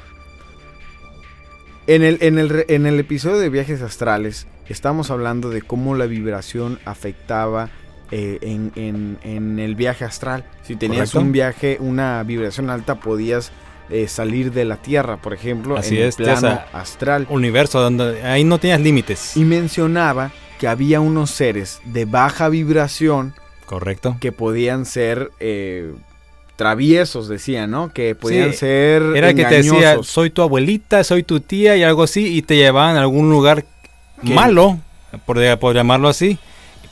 [1.86, 5.94] en el, en, el, re- en el episodio de viajes astrales, estamos hablando de cómo
[5.94, 7.70] la vibración afectaba
[8.10, 10.44] eh, en, en- en el viaje astral.
[10.62, 11.20] Si tenías Correcto.
[11.26, 13.50] un viaje, una vibración alta, podías
[13.90, 17.26] eh, salir de la Tierra, por ejemplo, Así en es, el plano astral.
[17.30, 19.36] Universo, donde ahí no tenías límites.
[19.36, 23.34] Y mencionaba que había unos seres de baja vibración
[23.66, 24.16] Correcto.
[24.20, 25.92] que podían ser eh,
[26.56, 27.92] traviesos, decía, ¿no?
[27.92, 31.76] Que podían Sí, ser Era el que te decía, soy tu abuelita, soy tu tía
[31.76, 33.64] y algo así, y te llevaban a algún lugar
[34.22, 34.78] malo,
[35.26, 36.38] por, por llamarlo así,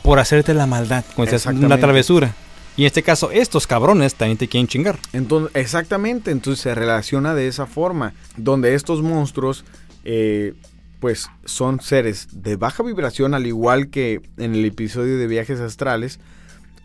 [0.05, 2.35] por hacerte la maldad, como decías, una travesura.
[2.77, 4.99] Y en este caso, estos cabrones también te quieren chingar.
[5.15, 9.65] Entonces, exactamente, entonces se relaciona de esa forma, donde estos monstruos,
[10.05, 10.53] eh,
[11.01, 16.21] pues son seres de baja vibración, al igual que en el episodio de viajes astrales,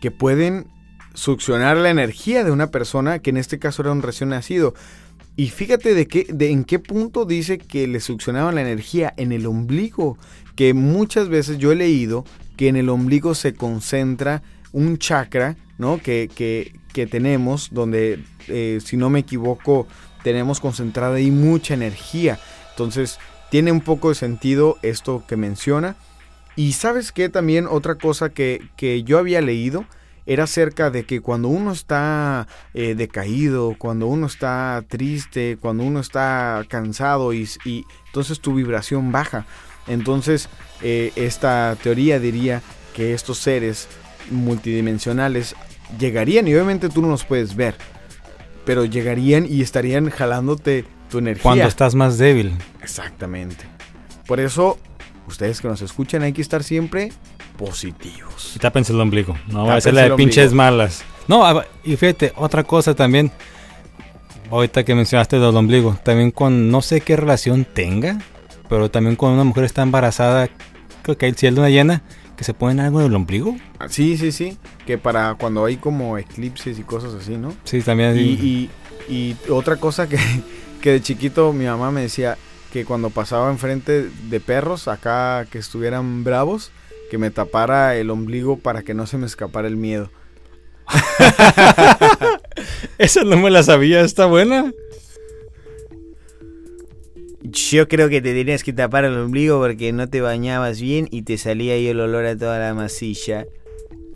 [0.00, 0.68] que pueden
[1.12, 4.72] succionar la energía de una persona, que en este caso era un recién nacido.
[5.36, 9.32] Y fíjate de qué, de en qué punto dice que le succionaban la energía en
[9.32, 10.16] el ombligo,
[10.56, 12.24] que muchas veces yo he leído
[12.60, 14.42] que en el ombligo se concentra
[14.72, 15.96] un chakra, ¿no?
[15.96, 19.86] Que, que, que tenemos, donde, eh, si no me equivoco,
[20.22, 22.38] tenemos concentrada ahí mucha energía.
[22.68, 23.18] Entonces,
[23.50, 25.96] tiene un poco de sentido esto que menciona.
[26.54, 29.86] Y sabes que también otra cosa que, que yo había leído
[30.26, 36.00] era acerca de que cuando uno está eh, decaído, cuando uno está triste, cuando uno
[36.00, 39.46] está cansado y, y entonces tu vibración baja.
[39.86, 40.48] Entonces
[40.82, 42.62] eh, esta teoría diría
[42.94, 43.88] que estos seres
[44.30, 45.54] multidimensionales
[45.98, 47.74] llegarían y obviamente tú no los puedes ver,
[48.64, 51.42] pero llegarían y estarían jalándote tu energía.
[51.42, 52.56] Cuando estás más débil.
[52.82, 53.64] Exactamente.
[54.26, 54.78] Por eso,
[55.26, 57.12] ustedes que nos escuchan hay que estar siempre
[57.58, 58.52] positivos.
[58.56, 59.36] Y tápense el ombligo.
[59.48, 61.02] No va a ser la de pinches malas.
[61.28, 63.30] No, y fíjate, otra cosa también.
[64.50, 65.96] Ahorita que mencionaste del ombligo.
[66.02, 68.18] También con no sé qué relación tenga.
[68.70, 70.48] Pero también cuando una mujer está embarazada.
[71.02, 72.02] Creo que hay cielo de una llena.
[72.36, 73.54] Que se ponen algo del ombligo.
[73.78, 74.56] Ah, Sí, sí, sí.
[74.86, 77.52] Que para cuando hay como eclipses y cosas así, ¿no?
[77.64, 78.16] Sí, también.
[78.16, 78.70] Y, y-
[79.10, 80.16] y otra cosa que,
[80.80, 82.38] que de chiquito mi mamá me decía
[82.72, 86.70] que cuando pasaba enfrente de perros, acá que estuvieran bravos,
[87.10, 90.10] que me tapara el ombligo para que no se me escapara el miedo.
[92.98, 94.00] Esa no me la sabía.
[94.00, 94.72] ¿Está buena?
[97.42, 101.22] Yo creo que te tenías que tapar el ombligo porque no te bañabas bien y
[101.22, 103.46] te salía ahí el olor a toda la masilla.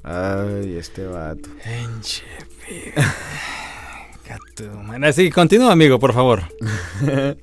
[0.02, 1.48] Ay, este vato.
[5.02, 6.42] Así, continúa, amigo, por favor.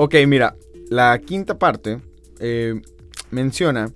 [0.00, 0.54] Ok, mira,
[0.90, 2.00] la quinta parte
[2.38, 2.80] eh,
[3.32, 3.90] menciona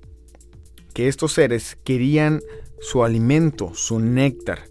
[0.92, 2.40] que estos seres querían
[2.80, 4.64] su alimento, su néctar,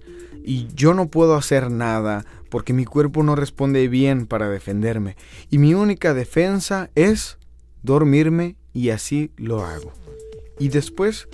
[0.44, 5.16] y yo no puedo hacer nada porque mi cuerpo no responde bien para defenderme,
[5.50, 7.40] y mi única defensa es
[7.82, 9.94] dormirme y así lo hago.
[10.60, 11.30] Y después,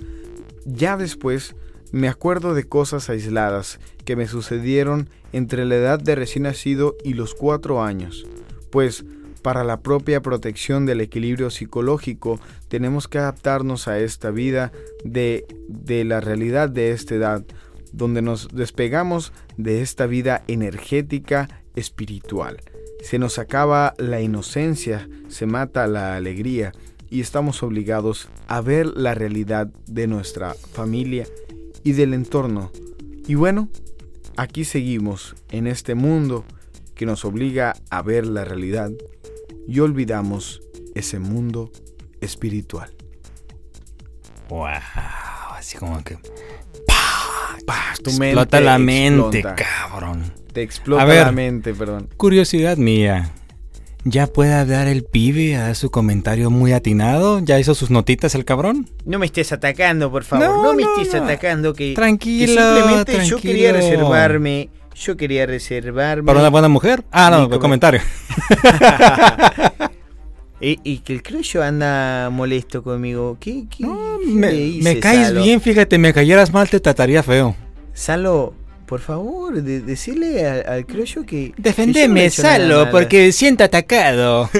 [0.64, 1.56] ya después,
[1.90, 7.14] me acuerdo de cosas aisladas que me sucedieron entre la edad de recién nacido y
[7.14, 8.24] los cuatro años,
[8.70, 9.04] pues
[9.42, 12.38] para la propia protección del equilibrio psicológico
[12.68, 14.72] tenemos que adaptarnos a esta vida
[15.04, 17.44] de, de la realidad de esta edad,
[17.92, 22.58] donde nos despegamos de esta vida energética espiritual.
[23.02, 26.72] se nos acaba la inocencia, se mata la alegría
[27.08, 31.26] y estamos obligados a ver la realidad de nuestra familia
[31.84, 32.72] y del entorno.
[33.26, 33.68] Y bueno,
[34.36, 36.44] aquí seguimos en este mundo
[36.94, 38.90] que nos obliga a ver la realidad
[39.66, 40.60] y olvidamos
[40.94, 41.70] ese mundo
[42.20, 42.92] espiritual.
[44.48, 44.68] Wow,
[45.52, 46.18] así como que
[47.68, 47.94] ¡Pah!
[48.02, 49.54] Tu explota la mente, explota.
[49.54, 50.32] cabrón.
[50.52, 51.26] Te explota A ver.
[51.26, 52.08] la mente, perdón.
[52.16, 53.30] Curiosidad mía.
[54.04, 57.40] ¿Ya puede hablar el pibe a dar su comentario muy atinado?
[57.40, 58.88] ¿Ya hizo sus notitas el cabrón?
[59.04, 60.46] No me estés atacando, por favor.
[60.48, 61.24] No, No, me no, estés no.
[61.26, 61.74] atacando.
[61.74, 64.70] Que, que Tranquilo, simplemente yo quería reservarme.
[64.94, 66.24] Yo quería reservarme.
[66.24, 67.04] ¿Para una buena mujer?
[67.12, 68.00] Ah, no, comen- comentario.
[70.60, 73.36] y, y que el criollo anda molesto conmigo.
[73.40, 75.42] ¿Qué, qué, No, qué me, le hice, me caes Salo?
[75.42, 77.54] bien, fíjate, me cayeras mal, te trataría feo.
[77.92, 78.54] Salo,
[78.86, 81.52] por favor, de- decirle al, al criollo que.
[81.56, 84.48] Defendeme, Salo, porque siento atacado.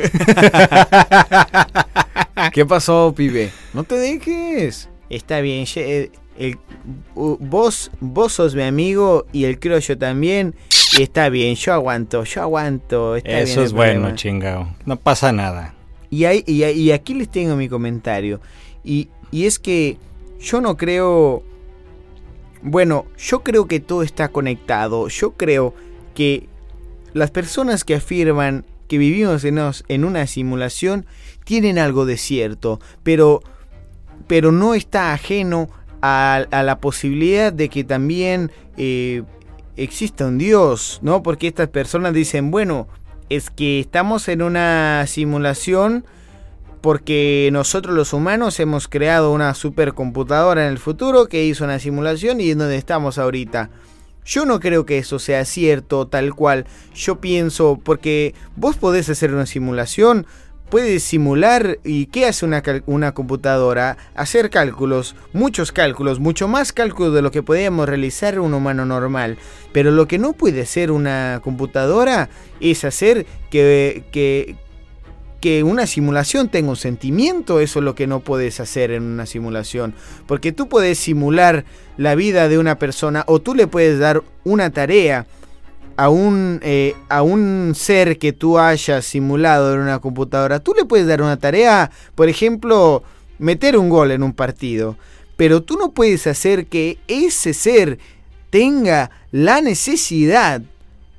[2.52, 3.50] ¿Qué pasó, pibe?
[3.74, 4.88] No te dejes.
[5.10, 6.58] Está bien, eh, el-
[7.14, 10.54] vos, vos sos mi amigo y el criollo también.
[10.98, 13.16] Y está bien, yo aguanto, yo aguanto.
[13.16, 14.68] Está Eso es bueno, chingado.
[14.86, 15.74] No pasa nada.
[16.10, 18.40] Y, ahí- y, aquí les tengo mi comentario.
[18.84, 19.98] Y, y es que
[20.40, 21.42] yo no creo...
[22.62, 25.08] Bueno, yo creo que todo está conectado.
[25.08, 25.74] Yo creo
[26.14, 26.48] que
[27.12, 31.06] las personas que afirman que vivimos en, en una simulación
[31.44, 33.42] tienen algo de cierto, pero,
[34.26, 35.68] pero no está ajeno
[36.02, 39.22] a, a la posibilidad de que también eh,
[39.76, 41.22] exista un Dios, ¿no?
[41.22, 42.88] Porque estas personas dicen, bueno,
[43.28, 46.04] es que estamos en una simulación
[46.80, 52.40] porque nosotros los humanos hemos creado una supercomputadora en el futuro que hizo una simulación
[52.40, 53.70] y es donde estamos ahorita.
[54.24, 56.66] Yo no creo que eso sea cierto tal cual.
[56.94, 60.26] Yo pienso, porque vos podés hacer una simulación,
[60.70, 63.96] puedes simular y ¿qué hace una, una computadora?
[64.14, 69.38] Hacer cálculos, muchos cálculos, mucho más cálculos de lo que podríamos realizar un humano normal.
[69.72, 72.28] Pero lo que no puede hacer una computadora
[72.60, 74.56] es hacer que, que,
[75.40, 79.26] que una simulación tenga un sentimiento, eso es lo que no puedes hacer en una
[79.26, 79.94] simulación.
[80.26, 81.64] Porque tú puedes simular
[81.96, 85.26] la vida de una persona o tú le puedes dar una tarea
[85.98, 90.60] a un, eh, a un ser que tú hayas simulado en una computadora.
[90.60, 93.02] Tú le puedes dar una tarea, por ejemplo,
[93.40, 94.96] meter un gol en un partido.
[95.36, 97.98] Pero tú no puedes hacer que ese ser
[98.48, 100.62] tenga la necesidad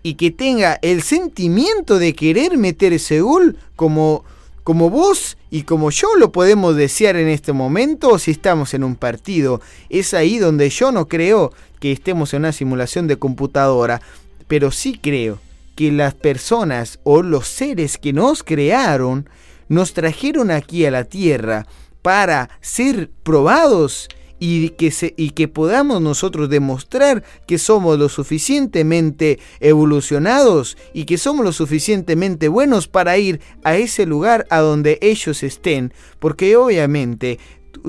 [0.01, 4.23] y que tenga el sentimiento de querer meter ese gol como,
[4.63, 8.95] como vos y como yo lo podemos desear en este momento si estamos en un
[8.95, 9.59] partido.
[9.89, 11.51] Es ahí donde yo no creo
[11.81, 14.01] que estemos en una simulación de computadora,
[14.49, 15.39] pero sí creo
[15.75, 19.29] que las personas o los seres que nos crearon
[19.69, 21.67] nos trajeron aquí a la tierra
[22.01, 30.77] para ser probados y que, y que podamos nosotros demostrar que somos lo suficientemente evolucionados
[30.93, 35.93] y que somos lo suficientemente buenos para ir a ese lugar a donde ellos estén.
[36.17, 37.37] Porque obviamente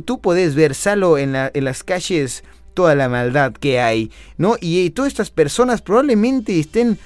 [0.05, 2.45] tú, podés ver, Salo, en las calles
[2.81, 4.57] toda la maldad que hay, ¿no?
[4.59, 6.99] Y, todas estas personas probablemente estén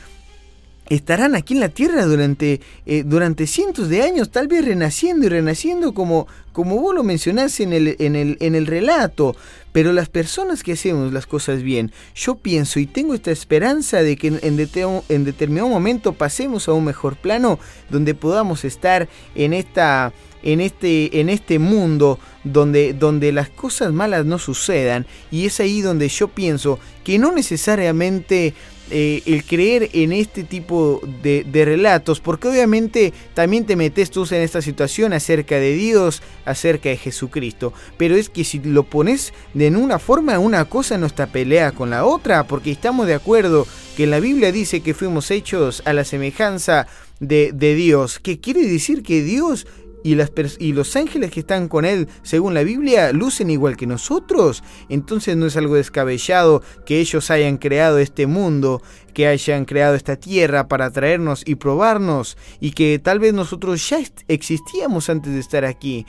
[0.88, 5.30] estarán aquí en la tierra durante, eh, durante cientos de años, tal vez renaciendo y
[5.30, 9.34] renaciendo como, como vos lo mencionás en el, en, el, en el relato.
[9.72, 14.16] Pero las personas que hacemos las cosas bien, yo pienso y tengo esta esperanza de
[14.16, 17.58] que en, en determinado momento pasemos a un mejor plano
[17.90, 20.12] donde podamos estar en esta
[20.45, 25.07] en este, en este mundo donde, donde las cosas malas no sucedan.
[25.30, 28.55] Y es ahí donde yo pienso que no necesariamente
[28.90, 34.26] eh, el creer en este tipo de, de relatos, porque obviamente también te metes tú
[34.30, 39.32] en esta situación acerca de Dios, acerca de Jesucristo, pero es que si lo pones
[39.55, 43.66] de una forma, una cosa no está pelea con la otra, porque estamos de acuerdo
[43.97, 46.86] que la Biblia dice que fuimos hechos a la semejanza
[47.20, 49.66] de, de Dios, que quiere decir que Dios
[50.05, 50.30] y, las
[50.61, 54.62] y los ángeles que están con él, según la Biblia, lucen igual que nosotros.
[54.88, 58.82] Entonces no es algo descabellado que ellos hayan creado este mundo,
[59.14, 63.98] que hayan creado esta tierra para traernos y probarnos, y que tal vez nosotros ya
[64.28, 66.07] existíamos antes de estar aquí.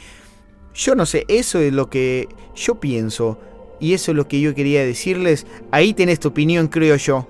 [0.76, 3.40] Yo no sé, eso es lo que yo pienso.
[3.80, 5.46] Y eso es lo que yo quería decirles.
[5.72, 7.28] Ahí tenés tu opinión, creo yo.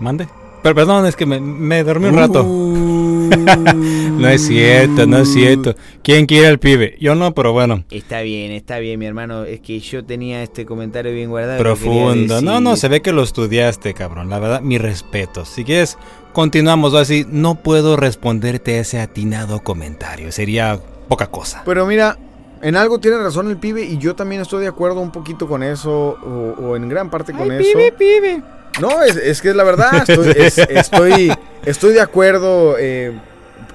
[0.00, 0.28] Mande.
[0.64, 2.42] Pero perdón, es que me, me dormí un rato.
[2.42, 5.74] no es cierto, no es cierto.
[6.02, 6.96] ¿Quién quiere al pibe?
[6.98, 7.84] Yo no, pero bueno.
[7.90, 9.44] Está bien, está bien, mi hermano.
[9.44, 11.58] Es que yo tenía este comentario bien guardado.
[11.58, 12.40] Profundo.
[12.40, 14.30] No, no, se ve que lo estudiaste, cabrón.
[14.30, 15.44] La verdad, mi respeto.
[15.44, 15.98] Si quieres,
[16.32, 17.26] continuamos así.
[17.28, 20.32] No puedo responderte a ese atinado comentario.
[20.32, 21.60] Sería poca cosa.
[21.66, 22.16] Pero mira,
[22.62, 25.62] en algo tiene razón el pibe y yo también estoy de acuerdo un poquito con
[25.62, 27.78] eso o, o en gran parte con eso.
[27.98, 28.42] pibe.
[28.80, 31.32] No, es, es que es la verdad, estoy, es- estoy,
[31.64, 33.12] estoy de acuerdo, eh,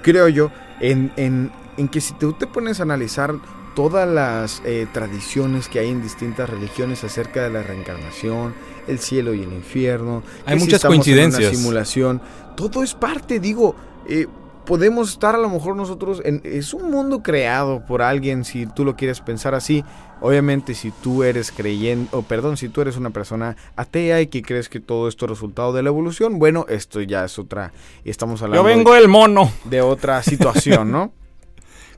[0.02, 3.34] creo yo, en, en- en que si tú te pones a analizar
[3.76, 8.54] todas las eh, tradiciones que hay en distintas religiones acerca de la reencarnación,
[8.88, 11.50] el cielo y el infierno, Hay si muchas en coincidencias.
[11.52, 12.22] una simulación,
[12.58, 13.76] todo es parte, digo,
[14.08, 14.28] eh,
[14.66, 18.86] podemos estar a lo mejor nosotros en es un mundo creado por alguien si tú
[18.86, 19.84] lo quieres pensar así
[20.22, 24.42] obviamente si tú eres creyente o perdón si tú eres una persona atea y que
[24.42, 27.72] crees que todo esto es resultado de la evolución bueno esto ya es otra
[28.06, 29.52] estamos hablando Yo vengo del mono.
[29.64, 31.14] de, de otra situación no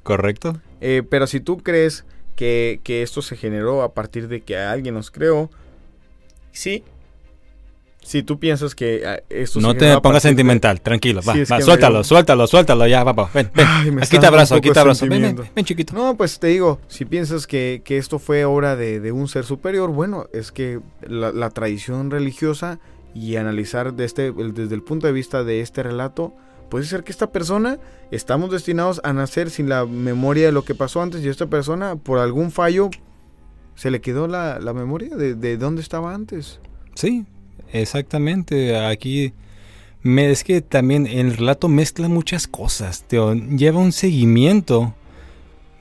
[0.04, 0.60] Correcto.
[0.80, 2.06] Eh, pero si tú crees
[2.36, 5.50] que, que esto se generó a partir de que alguien nos creó
[6.52, 6.84] sí
[8.04, 11.22] si tú piensas que ah, esto No te pongas de- sentimental, tranquilo.
[11.28, 12.88] Va, Sí, va, suéltalo, dio- suéltalo, suéltalo.
[12.88, 13.30] Ya, papá.
[13.34, 13.66] Ven, ven.
[13.70, 15.06] Ay, aquí te abrazo, aquí te abrazo.
[15.08, 15.94] Ven, ven, ven, chiquito.
[15.94, 19.46] No, pues te digo, si piensas que, que esto fue obra de, de un ser
[19.46, 22.80] superior, bueno, es que la, la tradición religiosa
[23.14, 26.34] y analizar de este, desde el punto de vista de este relato,
[26.70, 27.78] puede ser que esta persona
[28.10, 31.98] estamos destinados a nacer sin la memoria de lo que pasó antes y esta persona,
[31.98, 32.90] por algún fallo,
[33.76, 36.60] se le quedó la, la memoria de, de dónde estaba antes.
[36.96, 37.26] Sí,
[37.74, 38.78] exactamente.
[38.78, 39.34] Aquí
[40.04, 43.04] me, es que también el relato mezcla muchas cosas.
[43.08, 43.34] Teo.
[43.34, 44.94] Lleva un seguimiento.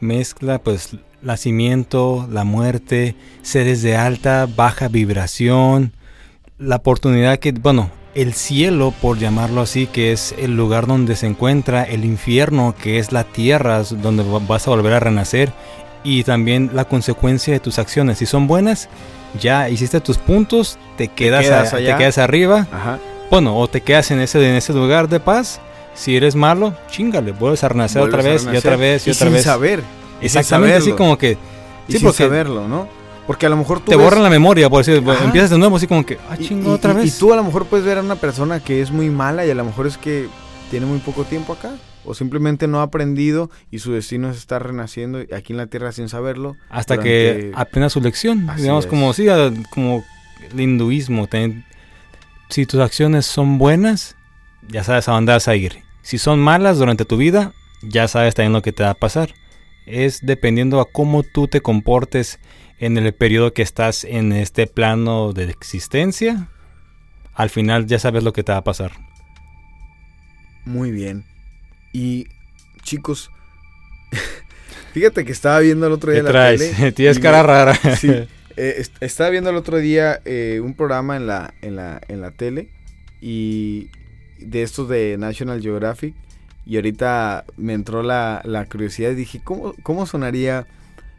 [0.01, 5.93] Mezcla pues nacimiento, la muerte, seres de alta, baja vibración,
[6.59, 11.27] la oportunidad que, bueno, el cielo, por llamarlo así, que es el lugar donde se
[11.27, 15.53] encuentra, el infierno, que es la tierra donde va- vas a volver a renacer,
[16.03, 18.17] y también la consecuencia de tus acciones.
[18.19, 18.89] Si son buenas,
[19.39, 21.93] ya hiciste tus puntos, te quedas, quedas a- allá.
[21.93, 22.99] te quedas arriba, Ajá.
[23.31, 25.61] bueno, o te quedas en ese, en ese lugar de paz.
[25.95, 29.13] Si eres malo, chingale, vuelves a renacer otra Vuelves vez y otra vez y, y
[29.13, 29.45] otra sin vez.
[29.45, 29.83] saber.
[30.21, 31.37] Exactamente, así como que
[31.89, 32.87] Y sin porque saberlo, ¿no?
[33.27, 35.25] Porque a lo mejor tú te ves- borran la memoria, por decir, Ajá.
[35.25, 37.07] empiezas de nuevo así como que, ah, chingo, y- otra vez.
[37.17, 39.51] Y tú a lo mejor puedes ver a una persona que es muy mala y
[39.51, 40.29] a lo mejor es que
[40.71, 41.71] tiene muy poco tiempo acá.
[42.05, 45.93] O simplemente no ha aprendido y su destino es estar renaciendo aquí en la tierra
[45.93, 46.57] sin saberlo.
[46.71, 48.91] Hasta durante- que apenas su lección, Así digamos, es.
[48.91, 49.27] como, sí,
[49.71, 50.05] como
[50.51, 51.27] el hinduismo.
[51.27, 51.65] ten-
[52.49, 54.17] si tus acciones son buenas,
[54.69, 55.83] ya sabes a dónde vas a ir.
[56.03, 59.35] Si son malas durante tu vida, ya sabes también lo que te va a pasar.
[59.87, 62.39] Es dependiendo a cómo tú te comportes
[62.79, 66.49] en el periodo que estás en este plano de existencia.
[67.35, 68.93] Al final ya sabes lo que te va a pasar.
[70.65, 71.25] Muy bien.
[71.93, 72.27] Y
[72.83, 73.31] chicos,
[74.93, 76.77] fíjate que estaba viendo el otro día ¿Qué la traes?
[76.77, 76.93] tele.
[76.97, 77.75] Tienes cara me- rara.
[77.97, 78.09] Sí,
[78.57, 82.21] eh, est- estaba viendo el otro día eh, un programa en la, en, la, en
[82.21, 82.69] la tele
[83.21, 83.89] y
[84.39, 86.15] de estos de National Geographic
[86.67, 90.67] y ahorita me entró la, la curiosidad y dije, ¿cómo, cómo sonaría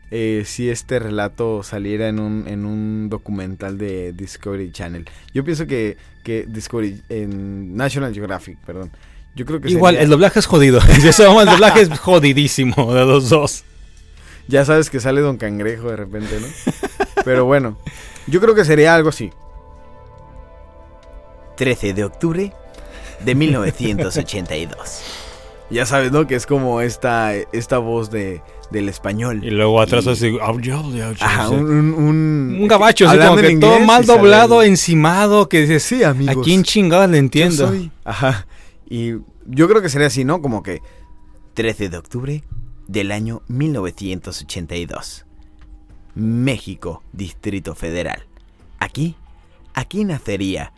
[0.09, 5.05] eh, si este relato saliera en un, en un documental de Discovery Channel?
[5.34, 8.91] Yo pienso que, que Discovery, en National Geographic, perdón.
[9.36, 10.79] Yo creo que Igual, sería- el doblaje es jodido.
[11.05, 13.63] Eso, vamos, el doblaje es jodidísimo de los dos.
[14.47, 16.47] Ya sabes que sale Don Cangrejo de repente, ¿no?
[17.23, 17.77] Pero bueno,
[18.27, 19.32] yo creo que sería algo así.
[21.57, 22.53] 13 de octubre
[23.23, 25.01] de 1982.
[25.71, 26.27] Ya sabes, ¿no?
[26.27, 29.39] Que es como esta, esta voz de, del español.
[29.41, 30.38] Y luego atrás Y- así.
[31.21, 35.82] Ajá, un, un, un- Un gabacho, así como que todo mal doblado, encimado, que dices,
[35.84, 36.36] Sí, amigos.
[36.36, 37.69] ¿a quién chingada le yo entiendo?
[37.69, 37.89] soy?
[38.03, 38.45] Ajá.
[38.91, 40.41] Y yo creo que sería así, ¿no?
[40.41, 40.81] Como que
[41.53, 42.43] 13 de octubre
[42.89, 45.25] del año 1982.
[46.13, 48.27] México, Distrito Federal.
[48.79, 49.15] Aquí,
[49.73, 50.73] aquí nacería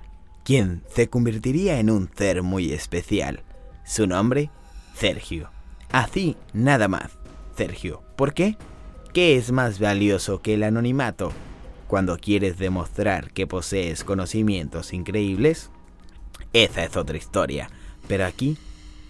[0.45, 3.41] quien se convertiría en un ser muy especial.
[3.84, 4.51] Su nombre,
[4.93, 5.49] Sergio.
[5.91, 7.18] Así, nada más.
[7.57, 8.03] Sergio.
[8.16, 8.57] ¿Por qué?
[9.11, 11.32] ¿Qué es más valioso que el anonimato?
[11.88, 15.72] Cuando quieres demostrar que posees conocimientos increíbles,
[16.53, 17.72] esa es otra historia.
[18.08, 18.58] Pero aquí,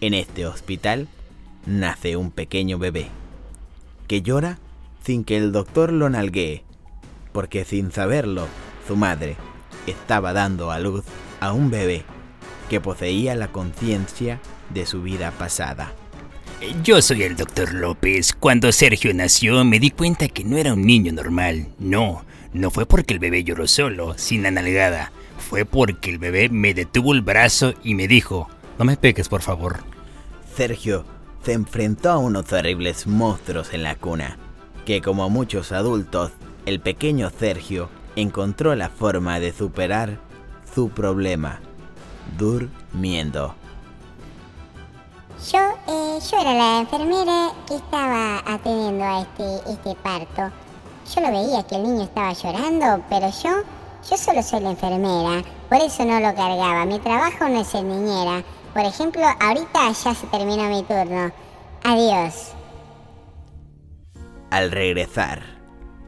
[0.01, 1.07] en este hospital,
[1.65, 3.07] nace un pequeño bebé
[4.07, 4.59] que llora
[5.03, 6.63] sin que el doctor lo nalguee,
[7.31, 8.47] porque sin saberlo,
[8.87, 9.35] su madre
[9.87, 11.03] estaba dando a luz
[11.39, 12.03] a un bebé
[12.69, 14.39] que poseía la conciencia
[14.73, 15.93] de su vida pasada.
[16.83, 18.33] Yo soy el doctor López.
[18.33, 21.67] Cuando Sergio nació me di cuenta que no era un niño normal.
[21.77, 22.23] No,
[22.53, 25.11] no fue porque el bebé lloró solo, sin la nalgada.
[25.37, 29.41] Fue porque el bebé me detuvo el brazo y me dijo, no me peques, por
[29.41, 29.83] favor.
[30.55, 31.05] Sergio
[31.43, 34.37] se enfrentó a unos terribles monstruos en la cuna,
[34.85, 36.31] que como muchos adultos,
[36.65, 40.19] el pequeño Sergio encontró la forma de superar
[40.73, 41.59] su problema,
[42.37, 43.55] durmiendo.
[45.51, 50.55] Yo, eh, yo era la enfermera que estaba atendiendo a este, este parto.
[51.13, 53.49] Yo lo veía que el niño estaba llorando, pero yo,
[54.09, 56.85] yo solo soy la enfermera, por eso no lo cargaba.
[56.85, 58.43] Mi trabajo no es ser niñera.
[58.73, 61.31] Por ejemplo, ahorita ya se terminó mi turno.
[61.83, 62.53] Adiós.
[64.49, 65.41] Al regresar,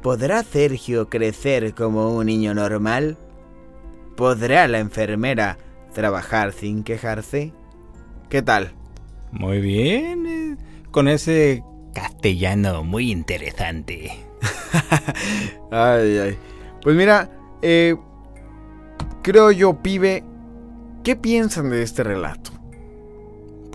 [0.02, 3.18] ¿podrá Sergio crecer como un niño normal?
[4.16, 5.58] ¿Podrá la enfermera
[5.94, 7.54] trabajar sin quejarse?
[8.30, 8.74] ¿Qué tal?
[9.32, 10.26] Muy bien.
[10.28, 10.58] eh,
[10.92, 11.64] Con ese
[11.94, 14.12] castellano muy interesante.
[15.72, 16.38] Ay, ay.
[16.82, 17.30] Pues mira,
[17.62, 17.96] eh,
[19.24, 20.24] creo yo, pibe,
[21.04, 22.52] ¿qué piensan de este relato?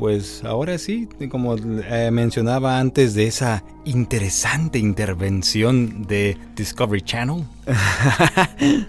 [0.01, 7.44] Pues ahora sí, como eh, mencionaba antes de esa interesante intervención de Discovery Channel.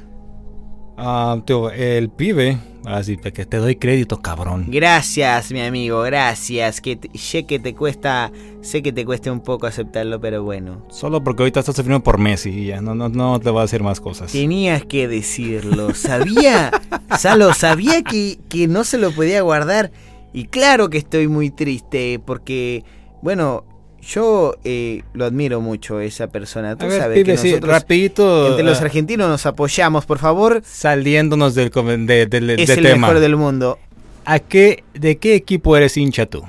[1.03, 4.65] Ah, tío, el pibe, así que te doy crédito, cabrón.
[4.67, 6.79] Gracias, mi amigo, gracias.
[6.79, 8.31] Que sé que te cuesta,
[8.61, 10.85] sé que te cuesta un poco aceptarlo, pero bueno.
[10.91, 13.61] Solo porque ahorita estás sufriendo por Messi y ya no, no, no te voy a
[13.63, 14.31] decir más cosas.
[14.31, 15.95] Tenías que decirlo.
[15.95, 16.69] Sabía,
[17.17, 19.91] Salo, sabía que, que no se lo podía guardar.
[20.33, 22.83] Y claro que estoy muy triste porque,
[23.21, 23.65] bueno,
[24.01, 26.75] yo eh, lo admiro mucho esa persona.
[26.75, 28.47] Tú A ver, sabes pibe, que sí, rapidito.
[28.49, 30.61] entre los ah, argentinos nos apoyamos, por favor.
[30.65, 33.07] Saliéndonos del, de, del- Es del el tema.
[33.07, 33.77] mejor del mundo.
[34.25, 36.43] ¿A qué, ¿De qué equipo eres hincha tú?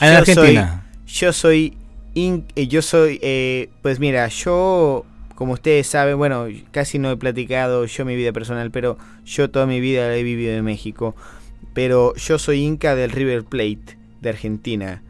[0.00, 0.86] En Yo Argentina.
[1.06, 1.76] Yo soy,
[2.14, 7.16] in- eh, yo soy, eh, pues mira, yo, como ustedes saben, bueno, casi no he
[7.16, 11.14] platicado yo mi vida personal, pero yo toda mi vida la he vivido en México.
[11.76, 15.02] Pero yo soy inca del River Plate de Argentina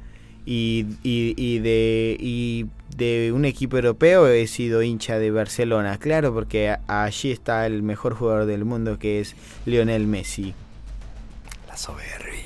[0.45, 6.77] y, y, de y de un equipo europeo he sido hincha de Barcelona, claro, porque
[6.89, 10.55] allí está el mejor jugador del mundo que es Lionel Messi.
[11.69, 12.46] La soberbia.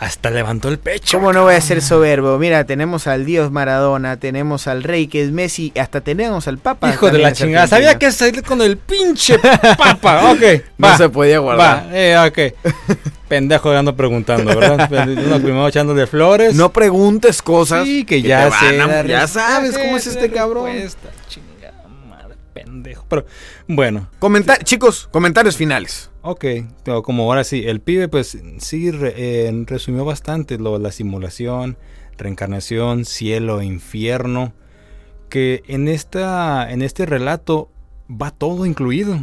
[0.00, 1.18] Hasta levantó el pecho.
[1.18, 2.38] ¿Cómo no voy a ser soberbo?
[2.38, 6.88] Mira, tenemos al dios Maradona, tenemos al rey que es Messi, hasta tenemos al papa.
[6.90, 7.66] Hijo de la chingada.
[7.66, 10.22] Sabía que salir con el pinche papa.
[10.32, 10.40] Ok,
[10.78, 10.96] No va.
[10.96, 11.86] se podía guardar.
[11.90, 12.98] Va, eh, ok.
[13.28, 14.88] Pendejo ando preguntando, ¿verdad?
[15.24, 16.54] Uno primero echándole flores.
[16.54, 17.84] No preguntes cosas.
[17.84, 20.64] Sí, que que ya van ya sabes cómo es este cabrón.
[20.72, 21.10] respuesta.
[21.28, 23.04] Chingada madre, pendejo.
[23.08, 23.26] Pero,
[23.68, 24.08] bueno.
[24.18, 26.09] Comenta- chicos, comentarios finales.
[26.22, 26.44] Ok,
[26.84, 31.78] pero como ahora sí, el pibe pues sí eh, resumió bastante lo la simulación,
[32.18, 34.52] reencarnación, cielo, infierno,
[35.30, 37.70] que en esta en este relato
[38.10, 39.18] va todo incluido.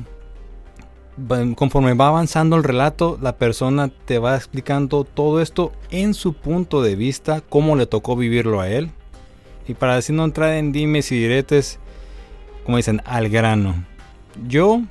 [1.55, 6.81] Conforme va avanzando el relato, la persona te va explicando todo esto en su punto
[6.81, 8.91] de vista, cómo le tocó vivirlo a él.
[9.67, 11.79] Y para así no entrar en dimes y diretes,
[12.65, 13.83] como dicen, al grano.
[14.47, 14.81] Yo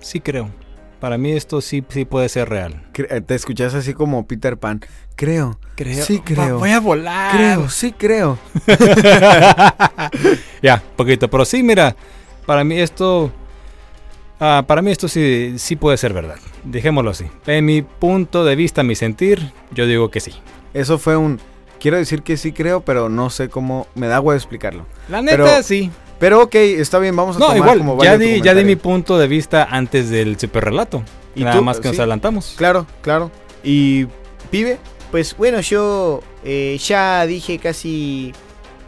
[0.00, 0.61] sí creo.
[1.02, 2.80] Para mí esto sí, sí puede ser real.
[2.94, 4.80] Eh, Te escuchas así como Peter Pan.
[5.16, 5.58] Creo.
[5.74, 6.04] Creo.
[6.04, 6.60] Sí, creo.
[6.60, 7.36] Voy a volar.
[7.36, 8.38] Creo, sí creo.
[10.62, 11.28] ya, poquito.
[11.28, 11.96] Pero sí, mira,
[12.46, 13.32] para mí esto.
[14.38, 16.36] ah, para mí esto sí, sí puede ser verdad.
[16.62, 17.24] Dejémoslo así.
[17.46, 20.32] En mi punto de vista, mi sentir, yo digo que sí.
[20.72, 21.40] Eso fue un...
[21.80, 23.88] Quiero decir que sí creo, pero no sé cómo...
[23.96, 24.86] Me da agua de explicarlo.
[25.08, 25.90] La neta, Pero- sí.
[26.22, 28.76] Pero ok, está bien, vamos a No, tomar igual, como ya di, ya di mi
[28.76, 31.02] punto de vista antes del super relato.
[31.34, 31.64] ¿Y Nada tú?
[31.64, 32.00] más que nos Sí.
[32.00, 32.54] adelantamos.
[32.56, 33.32] Claro, claro.
[33.64, 34.06] ¿Y
[34.48, 34.78] pibe?
[35.10, 38.32] Pues bueno, yo eh, ya dije casi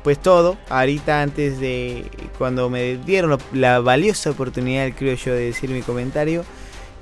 [0.04, 0.56] pues todo.
[0.68, 2.04] Ahorita antes de
[2.38, 6.44] cuando me dieron la- la valiosa oportunidad, creo yo, de decir mi comentario.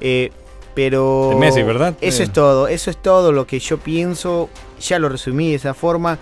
[0.00, 0.30] Eh,
[0.74, 1.94] pero De Messi, ¿verdad?
[2.00, 2.24] Eso Eh.
[2.24, 4.48] es todo, eso es todo lo que yo pienso.
[4.80, 6.18] Ya lo resumí de esa forma.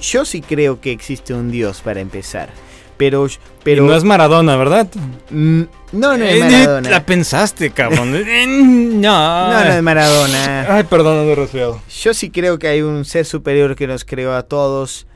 [0.00, 2.48] Yo sí creo que existe un Dios para empezar.
[2.96, 3.26] Pero,
[3.62, 4.88] pero Y no es Maradona, ¿verdad?
[5.30, 6.90] Mm, no, no es Eh, Maradona.
[6.90, 8.14] La pensaste, cabrón.
[8.26, 9.50] Eh, no.
[9.50, 10.66] No, no es Maradona.
[10.74, 11.80] Ay, perdón, ando resfriado.
[12.00, 15.06] Yo sí creo que hay un ser superior que nos creó a todos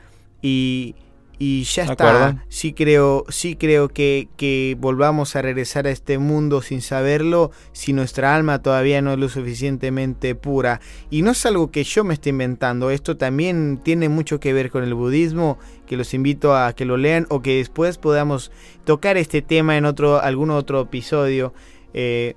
[0.41, 0.95] y,
[1.43, 1.93] y ya está.
[1.93, 2.39] acuerdo.
[2.49, 7.93] Sí creo, sí creo que, que volvamos a regresar a este mundo sin saberlo si
[7.93, 10.81] nuestra alma todavía no es lo suficientemente pura.
[11.09, 14.69] Y no es algo que yo me esté inventando, esto también tiene mucho que ver
[14.69, 18.51] con el budismo, que los invito a que lo lean o que después podamos
[18.85, 21.53] tocar este tema en otro, algún otro episodio.
[21.93, 22.35] eh,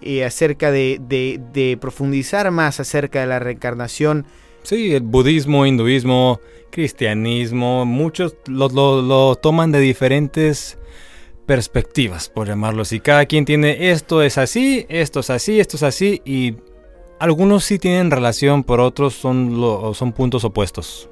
[0.00, 4.26] y acerca de, de- de profundizar más acerca de la reencarnación
[4.62, 6.38] Sí, el budismo, hinduismo,
[6.76, 10.76] cristianismo, muchos lo, lo- lo toman de diferentes
[11.46, 13.00] perspectivas, por llamarlo así.
[13.00, 16.56] Cada quien tiene esto es así, esto es así, esto es así y
[17.18, 21.08] algunos sí tienen relación, por otros son, lo, son puntos opuestos.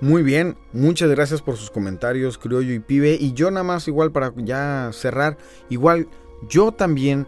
[0.00, 3.16] Muy bien, muchas gracias por sus comentarios, Criollo y Pibe.
[3.20, 5.36] Y yo nada más, igual para ya cerrar,
[5.68, 6.08] igual
[6.48, 7.26] yo también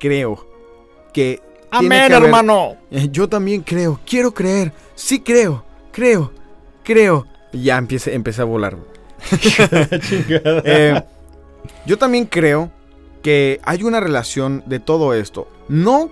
[0.00, 0.46] creo
[1.12, 1.40] que...
[1.70, 2.76] Amén, hermano.
[3.10, 6.32] Yo también creo, quiero creer, sí creo, creo,
[6.86, 7.26] creo.
[7.52, 8.78] Ya empiece, empecé a volar.
[10.64, 11.02] eh,
[11.84, 12.70] yo también creo
[13.22, 15.48] que hay una relación de todo esto.
[15.68, 16.10] No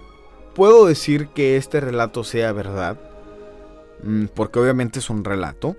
[0.54, 2.98] puedo decir que este relato sea verdad,
[4.02, 5.76] mm, porque obviamente es un relato,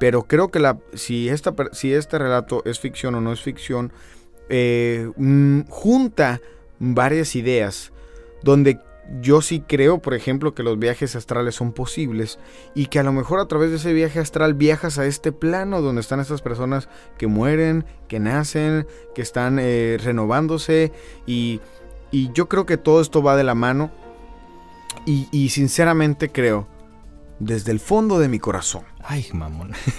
[0.00, 3.92] pero creo que la, si, esta, si este relato es ficción o no es ficción,
[4.48, 6.40] eh, mm, junta
[6.78, 7.92] varias ideas
[8.42, 8.78] donde
[9.20, 12.38] yo sí creo, por ejemplo, que los viajes astrales son posibles
[12.74, 15.82] y que a lo mejor a través de ese viaje astral viajas a este plano
[15.82, 16.88] donde están estas personas
[17.18, 20.92] que mueren, que nacen, que están eh, renovándose
[21.26, 21.60] y,
[22.10, 23.90] y, yo creo que todo esto va de la mano
[25.06, 26.66] y, y sinceramente creo,
[27.38, 28.84] desde el fondo de mi corazón.
[29.02, 29.72] Ay, mamón.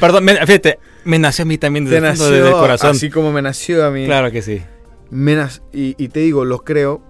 [0.00, 2.90] Perdón, fíjate, me nació a mí también desde el fondo del corazón.
[2.90, 4.06] Así como me nació a mí.
[4.06, 4.62] Claro que sí
[5.72, 7.00] y, te digo, lo creo,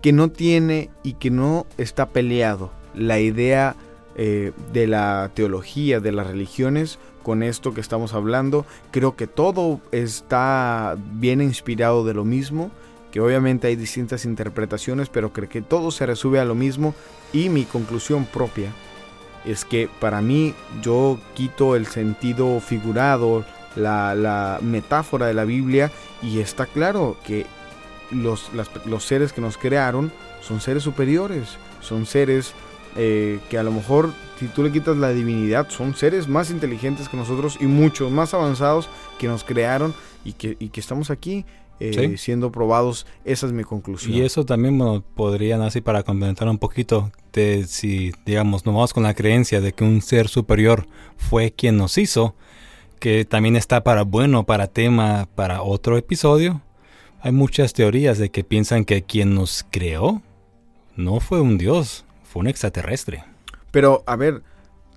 [0.00, 3.76] que no tiene y que no está peleado la idea
[4.16, 8.66] eh, de la teología, de las religiones, con esto que estamos hablando.
[8.90, 12.70] Creo que todo está bien inspirado de lo mismo,
[13.10, 16.94] que obviamente hay distintas interpretaciones, pero creo que todo se resume a lo mismo.
[17.32, 18.72] Y mi conclusión propia
[19.44, 23.44] es que para mí yo quito el sentido figurado,
[23.76, 25.90] la, metáfora de la Biblia
[26.22, 27.46] y está claro que
[28.10, 28.50] los,
[28.84, 32.52] los, seres que nos crearon son seres superiores, son seres
[32.96, 37.08] eh, que a lo mejor si tú le quitas la divinidad son seres más inteligentes
[37.08, 39.94] que nosotros y muchos más avanzados que nos crearon
[40.24, 41.46] y que, y que estamos aquí
[41.80, 43.06] eh, siendo probados.
[43.24, 44.14] Esa es mi conclusión.
[44.14, 48.92] Y eso también bueno, podrían así para complementar un poquito de si digamos nos vamos
[48.92, 52.36] con la creencia de que un ser superior fue quien nos hizo
[53.02, 56.62] que también está para bueno, para tema, para otro episodio.
[57.20, 60.22] Hay muchas teorías de que piensan que quien nos creó
[60.94, 63.24] no fue un dios, fue un extraterrestre.
[63.72, 64.42] Pero, a ver,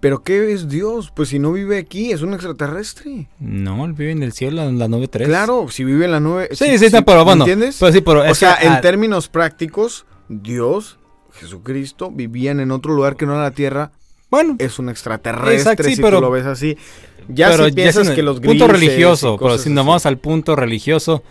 [0.01, 1.11] ¿pero qué es Dios?
[1.15, 3.27] Pues si no vive aquí, es un extraterrestre.
[3.39, 5.27] No, él vive en el cielo, en la nube 3.
[5.27, 6.49] Claro, si vive en la nube...
[6.51, 7.43] Sí, sí, pero bueno.
[7.43, 7.73] ¿Entiendes?
[7.73, 10.99] Sí, pero o sea, en términos prácticos, Dios,
[11.31, 13.93] Jesucristo, vivían en otro lugar que no era la Tierra.
[14.29, 14.57] Bueno.
[14.59, 16.77] Es un extraterrestre, si pero, tú lo ves así.
[17.27, 21.23] Ya pero si piensas que los punto religioso, pero si nos vamos al punto religioso,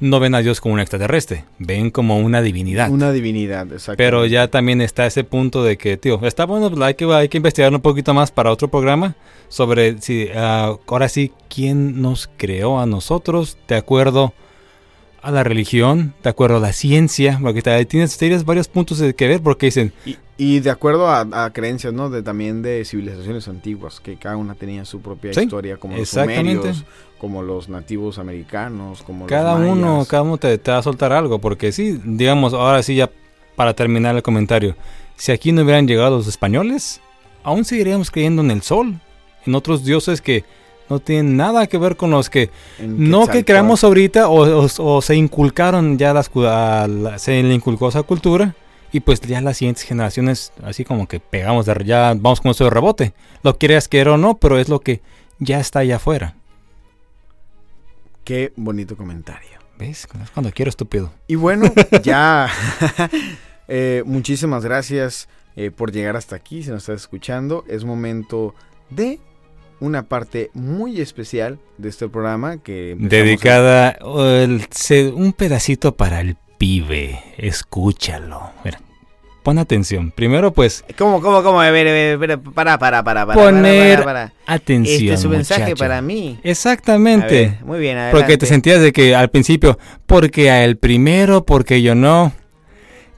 [0.00, 2.90] no ven a Dios como un extraterrestre, ven como una divinidad.
[2.90, 3.96] Una divinidad, exacto.
[3.96, 7.28] Pero ya también está ese punto de que, tío, está bueno, pues, hay que, hay
[7.28, 9.14] que investigar un poquito más para otro programa
[9.48, 14.34] sobre si uh, ahora sí, quién nos creó a nosotros, de acuerdo
[15.22, 19.28] a la religión, de acuerdo a la ciencia, porque tienes, tienes varios puntos de que
[19.28, 19.92] ver porque dicen...
[20.04, 22.10] Y, de acuerdo a, creencias, ¿no?
[22.10, 26.84] De, también de civilizaciones antiguas, que cada una tenía su propia historia, como los sumerios,
[27.18, 31.12] como los nativos americanos, como cada los uno, cada uno te, te va a soltar
[31.12, 33.10] algo, porque sí, digamos, ahora sí ya
[33.54, 34.76] para terminar el comentario,
[35.16, 37.00] si aquí no hubieran llegado los españoles,
[37.44, 38.98] aún seguiríamos creyendo en el sol,
[39.46, 40.44] en otros dioses que
[40.88, 45.96] no tienen nada que ver con los que no que creamos ahorita o, se inculcaron
[45.96, 46.30] ya las
[47.16, 48.54] se le inculcó esa cultura
[48.92, 52.64] y pues ya las siguientes generaciones así como que pegamos de ya vamos con eso
[52.64, 53.14] de rebote.
[53.42, 55.00] Lo quieras querer o no pero es lo que
[55.38, 56.36] ya está allá afuera.
[58.24, 59.58] Qué bonito comentario.
[59.78, 61.12] Ves cuando quiero estúpido.
[61.26, 61.72] Y bueno
[62.02, 62.48] ya
[63.68, 67.64] eh, muchísimas gracias eh, por llegar hasta aquí si nos estás escuchando.
[67.68, 68.54] Es momento
[68.90, 69.18] de
[69.80, 72.94] una parte muy especial de este programa que...
[72.98, 77.18] Dedicada un pedacito para el pibe.
[77.38, 78.52] Escúchalo.
[78.64, 78.80] Mira,
[79.42, 80.12] pon atención.
[80.12, 80.84] Primero, pues.
[80.96, 81.60] ¿Cómo, cómo, cómo?
[81.60, 83.34] A ver, a ver, para, para, para, para.
[83.42, 85.00] Poner atención.
[85.00, 86.38] Este es su mensaje para mí.
[86.44, 87.58] Exactamente.
[87.64, 88.16] muy bien, adelante.
[88.16, 92.30] Porque te sentías de que al principio, porque a el primero, porque yo no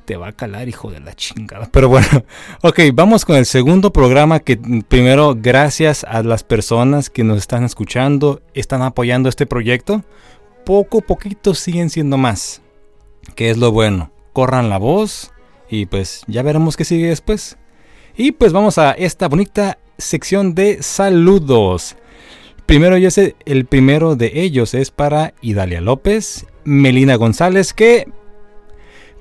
[0.06, 1.68] te va a calar, hijo de la chingada.
[1.70, 2.24] Pero bueno,
[2.62, 4.56] ok, vamos con el segundo programa que
[4.88, 10.02] primero, gracias a las personas que nos están escuchando, están apoyando este proyecto.
[10.64, 12.62] Poco a poquito siguen siendo más.
[13.34, 14.10] Que es lo bueno.
[14.32, 15.32] Corran la voz
[15.68, 17.56] y pues ya veremos qué sigue después.
[18.16, 21.96] Y pues vamos a esta bonita sección de saludos.
[22.66, 28.08] Primero yo sé, el primero de ellos es para Idalia López, Melina González, que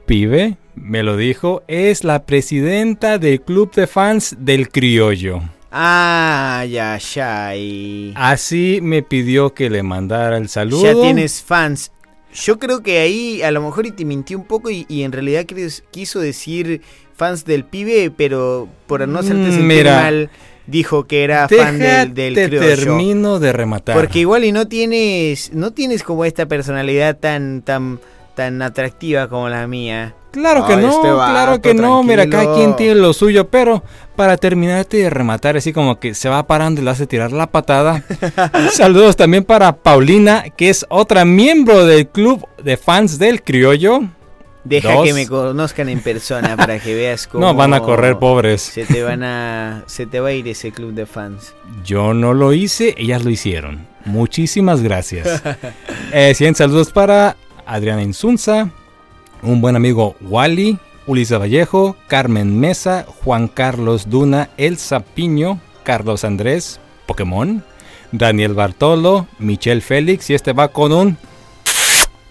[0.06, 5.42] Pibe, me lo dijo, es la presidenta del club de fans del criollo.
[5.72, 8.14] Ay, ay, ay.
[8.16, 10.84] Así me pidió que le mandara el saludo.
[10.84, 11.92] Ya tienes fans.
[12.34, 15.12] Yo creo que ahí a lo mejor y te mintió un poco y, y en
[15.12, 16.82] realidad quis- quiso decir
[17.16, 20.02] fans del pibe, pero por no hacerte Mm, sentir mira.
[20.02, 20.30] mal,
[20.66, 22.60] dijo que era fan del, del criollo.
[22.76, 23.96] termino de rematar.
[23.96, 28.00] Porque igual y no tienes, no tienes como esta personalidad tan, tan,
[28.36, 30.16] tan atractiva como la mía.
[30.34, 32.02] Claro que no, este vato, claro que no.
[32.02, 33.84] Mira, cada quien tiene lo suyo, pero
[34.16, 37.48] para terminarte de rematar, así como que se va parando y le hace tirar la
[37.48, 38.04] patada.
[38.72, 44.02] Saludos también para Paulina, que es otra miembro del club de fans del criollo.
[44.64, 45.06] Deja Dos.
[45.06, 48.62] que me conozcan en persona para que veas cómo No van a correr pobres.
[48.62, 51.54] Se te van a, se te va a ir ese club de fans.
[51.84, 53.86] Yo no lo hice, ellas lo hicieron.
[54.06, 55.44] Muchísimas gracias.
[56.16, 58.70] Eh, siguientes saludos para Adriana Insunza,
[59.44, 66.80] un buen amigo Wally, Ulisa Vallejo, Carmen Mesa, Juan Carlos Duna, Elsa Piño, Carlos Andrés,
[67.06, 67.64] Pokémon,
[68.12, 71.18] Daniel Bartolo, Michelle Félix, y este va con un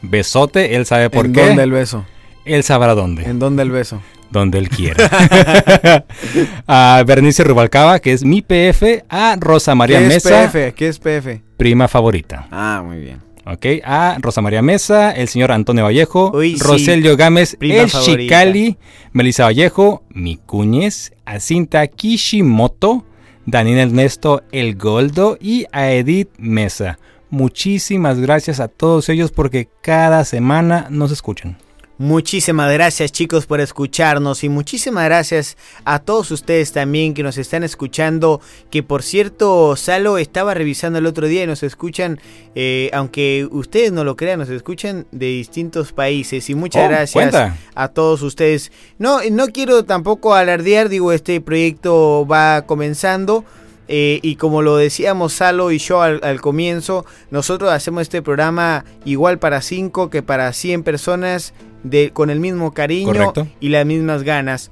[0.00, 1.46] besote, él sabe por ¿En qué.
[1.46, 2.04] dónde el beso?
[2.44, 4.00] Él sabrá dónde, ¿En dónde el beso?
[4.30, 5.10] donde él quiera.
[6.66, 10.74] a Bernice Rubalcaba, que es mi PF, a Rosa María ¿Qué Mesa es PF?
[10.74, 11.42] ¿Qué es PF?
[11.58, 12.48] prima favorita.
[12.50, 13.20] Ah, muy bien.
[13.44, 17.90] Ok, a Rosa María Mesa, el señor Antonio Vallejo, Uy, sí, Roselio Gámez, prima el
[17.90, 18.22] favorita.
[18.22, 18.78] Chicali,
[19.12, 23.04] Melissa Vallejo, Micúñez, a Cinta Kishimoto,
[23.44, 27.00] Daniel Ernesto El Goldo y a Edith Mesa.
[27.30, 31.58] Muchísimas gracias a todos ellos porque cada semana nos escuchan.
[32.02, 37.62] Muchísimas gracias chicos por escucharnos y muchísimas gracias a todos ustedes también que nos están
[37.62, 38.40] escuchando.
[38.72, 42.18] Que por cierto, Salo estaba revisando el otro día y nos escuchan,
[42.56, 46.50] eh, aunque ustedes no lo crean, nos escuchan de distintos países.
[46.50, 47.56] Y muchas Oh, gracias cuenta.
[47.76, 48.72] a todos ustedes.
[48.98, 53.44] No, no quiero tampoco alardear, digo, este proyecto va comenzando.
[53.88, 58.84] Eh, y como lo decíamos Salo y yo al, al comienzo, nosotros hacemos este programa
[59.04, 61.52] igual para 5 que para 100 personas
[61.82, 63.48] de, con el mismo cariño Correcto.
[63.60, 64.70] y las mismas ganas.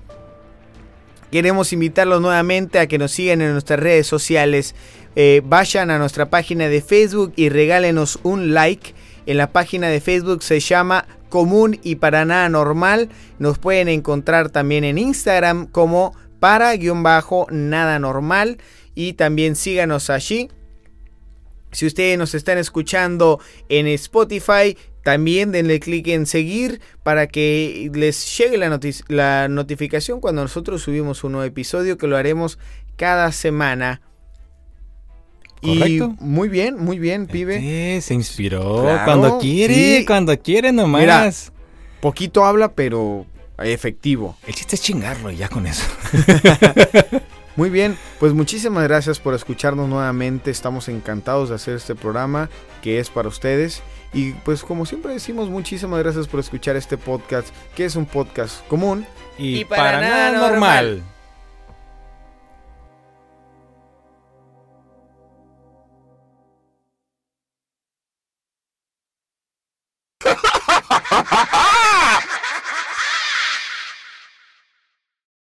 [1.30, 4.74] Queremos invitarlos nuevamente a que nos sigan en nuestras redes sociales.
[5.14, 8.94] Eh, vayan a nuestra página de Facebook y regálenos un like.
[9.26, 13.10] En la página de Facebook se llama Común y para nada normal.
[13.38, 18.58] Nos pueden encontrar también en Instagram como para-nada normal.
[19.00, 20.50] Y también síganos allí.
[21.72, 23.40] Si ustedes nos están escuchando
[23.70, 30.20] en Spotify, también denle clic en seguir para que les llegue la, noti- la notificación
[30.20, 32.58] cuando nosotros subimos un nuevo episodio que lo haremos
[32.96, 34.02] cada semana.
[35.62, 36.16] Correcto.
[36.20, 37.58] Y muy bien, muy bien, pibe.
[37.60, 40.04] Sí, se inspiró Claro, cuando quiere, sí.
[40.06, 41.00] cuando quiere nomás.
[41.00, 41.30] Mira.
[42.02, 43.24] Poquito habla, pero
[43.62, 44.36] efectivo.
[44.46, 45.84] El chiste es chingarlo ya con eso.
[47.56, 50.50] Muy bien, pues muchísimas gracias por escucharnos nuevamente.
[50.50, 52.48] Estamos encantados de hacer este programa
[52.82, 53.82] que es para ustedes.
[54.12, 58.66] Y pues como siempre decimos, muchísimas gracias por escuchar este podcast, que es un podcast
[58.66, 59.06] común.
[59.38, 61.02] Y, Y para nada normal.